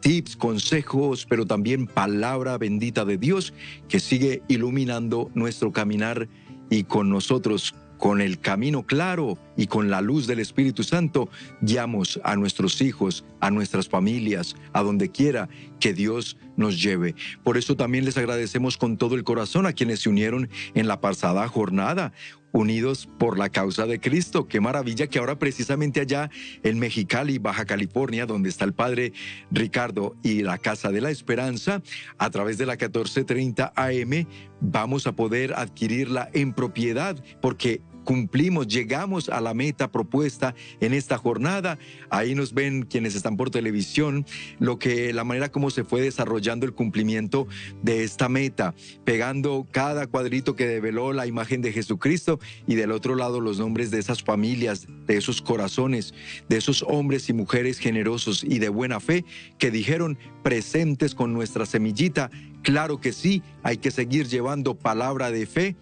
[0.00, 3.52] tips, consejos, pero también palabra bendita de Dios
[3.88, 6.28] que sigue iluminando nuestro caminar
[6.70, 11.28] y con nosotros con el camino claro y con la luz del Espíritu Santo,
[11.60, 15.48] guiamos a nuestros hijos, a nuestras familias, a donde quiera
[15.80, 17.14] que Dios nos lleve.
[17.42, 21.00] Por eso también les agradecemos con todo el corazón a quienes se unieron en la
[21.00, 22.12] pasada jornada
[22.56, 24.48] unidos por la causa de Cristo.
[24.48, 26.30] Qué maravilla que ahora precisamente allá
[26.62, 29.12] en Mexicali, Baja California, donde está el padre
[29.50, 31.82] Ricardo y la Casa de la Esperanza,
[32.18, 34.26] a través de la 1430 AM,
[34.60, 41.18] vamos a poder adquirirla en propiedad porque cumplimos, llegamos a la meta propuesta en esta
[41.18, 41.76] jornada.
[42.08, 44.24] Ahí nos ven quienes están por televisión,
[44.60, 47.48] lo que la manera como se fue desarrollando el cumplimiento
[47.82, 53.16] de esta meta, pegando cada cuadrito que develó la imagen de Jesucristo y del otro
[53.16, 56.14] lado los nombres de esas familias, de esos corazones,
[56.48, 59.24] de esos hombres y mujeres generosos y de buena fe
[59.58, 62.30] que dijeron presentes con nuestra semillita.
[62.62, 65.76] Claro que sí, hay que seguir llevando palabra de fe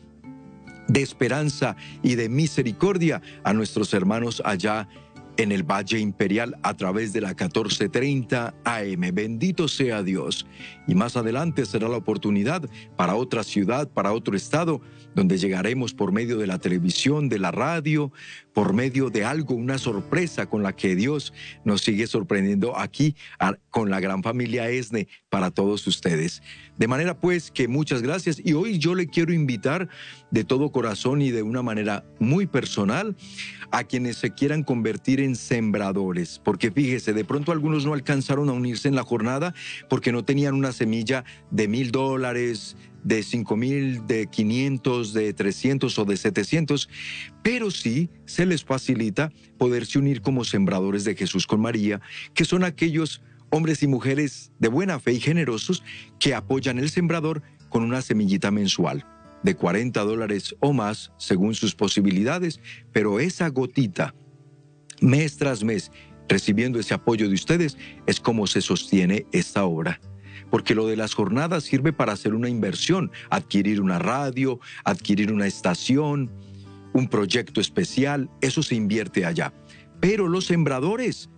[0.88, 4.88] de esperanza y de misericordia a nuestros hermanos allá
[5.36, 9.00] en el Valle Imperial a través de la 1430 AM.
[9.12, 10.46] Bendito sea Dios.
[10.86, 14.80] Y más adelante será la oportunidad para otra ciudad, para otro estado,
[15.14, 18.12] donde llegaremos por medio de la televisión, de la radio,
[18.54, 21.34] por medio de algo, una sorpresa con la que Dios
[21.64, 23.16] nos sigue sorprendiendo aquí
[23.68, 26.42] con la gran familia ESNE para todos ustedes.
[26.78, 29.88] De manera pues que muchas gracias y hoy yo le quiero invitar
[30.30, 33.16] de todo corazón y de una manera muy personal
[33.72, 38.52] a quienes se quieran convertir en sembradores, porque fíjese, de pronto algunos no alcanzaron a
[38.52, 39.52] unirse en la jornada
[39.88, 45.98] porque no tenían una semilla de mil dólares, de cinco mil, de 500, de 300
[45.98, 46.88] o de 700,
[47.42, 52.00] pero sí se les facilita poderse unir como sembradores de Jesús con María,
[52.32, 55.84] que son aquellos hombres y mujeres de buena fe y generosos
[56.18, 59.06] que apoyan el sembrador con una semillita mensual
[59.42, 62.60] de 40 dólares o más según sus posibilidades,
[62.92, 64.14] pero esa gotita,
[65.00, 65.92] mes tras mes,
[66.28, 67.76] recibiendo ese apoyo de ustedes,
[68.06, 70.00] es como se sostiene esta obra
[70.54, 75.48] porque lo de las jornadas sirve para hacer una inversión, adquirir una radio, adquirir una
[75.48, 76.30] estación,
[76.92, 79.52] un proyecto especial, eso se invierte allá.
[79.98, 81.28] Pero los sembradores,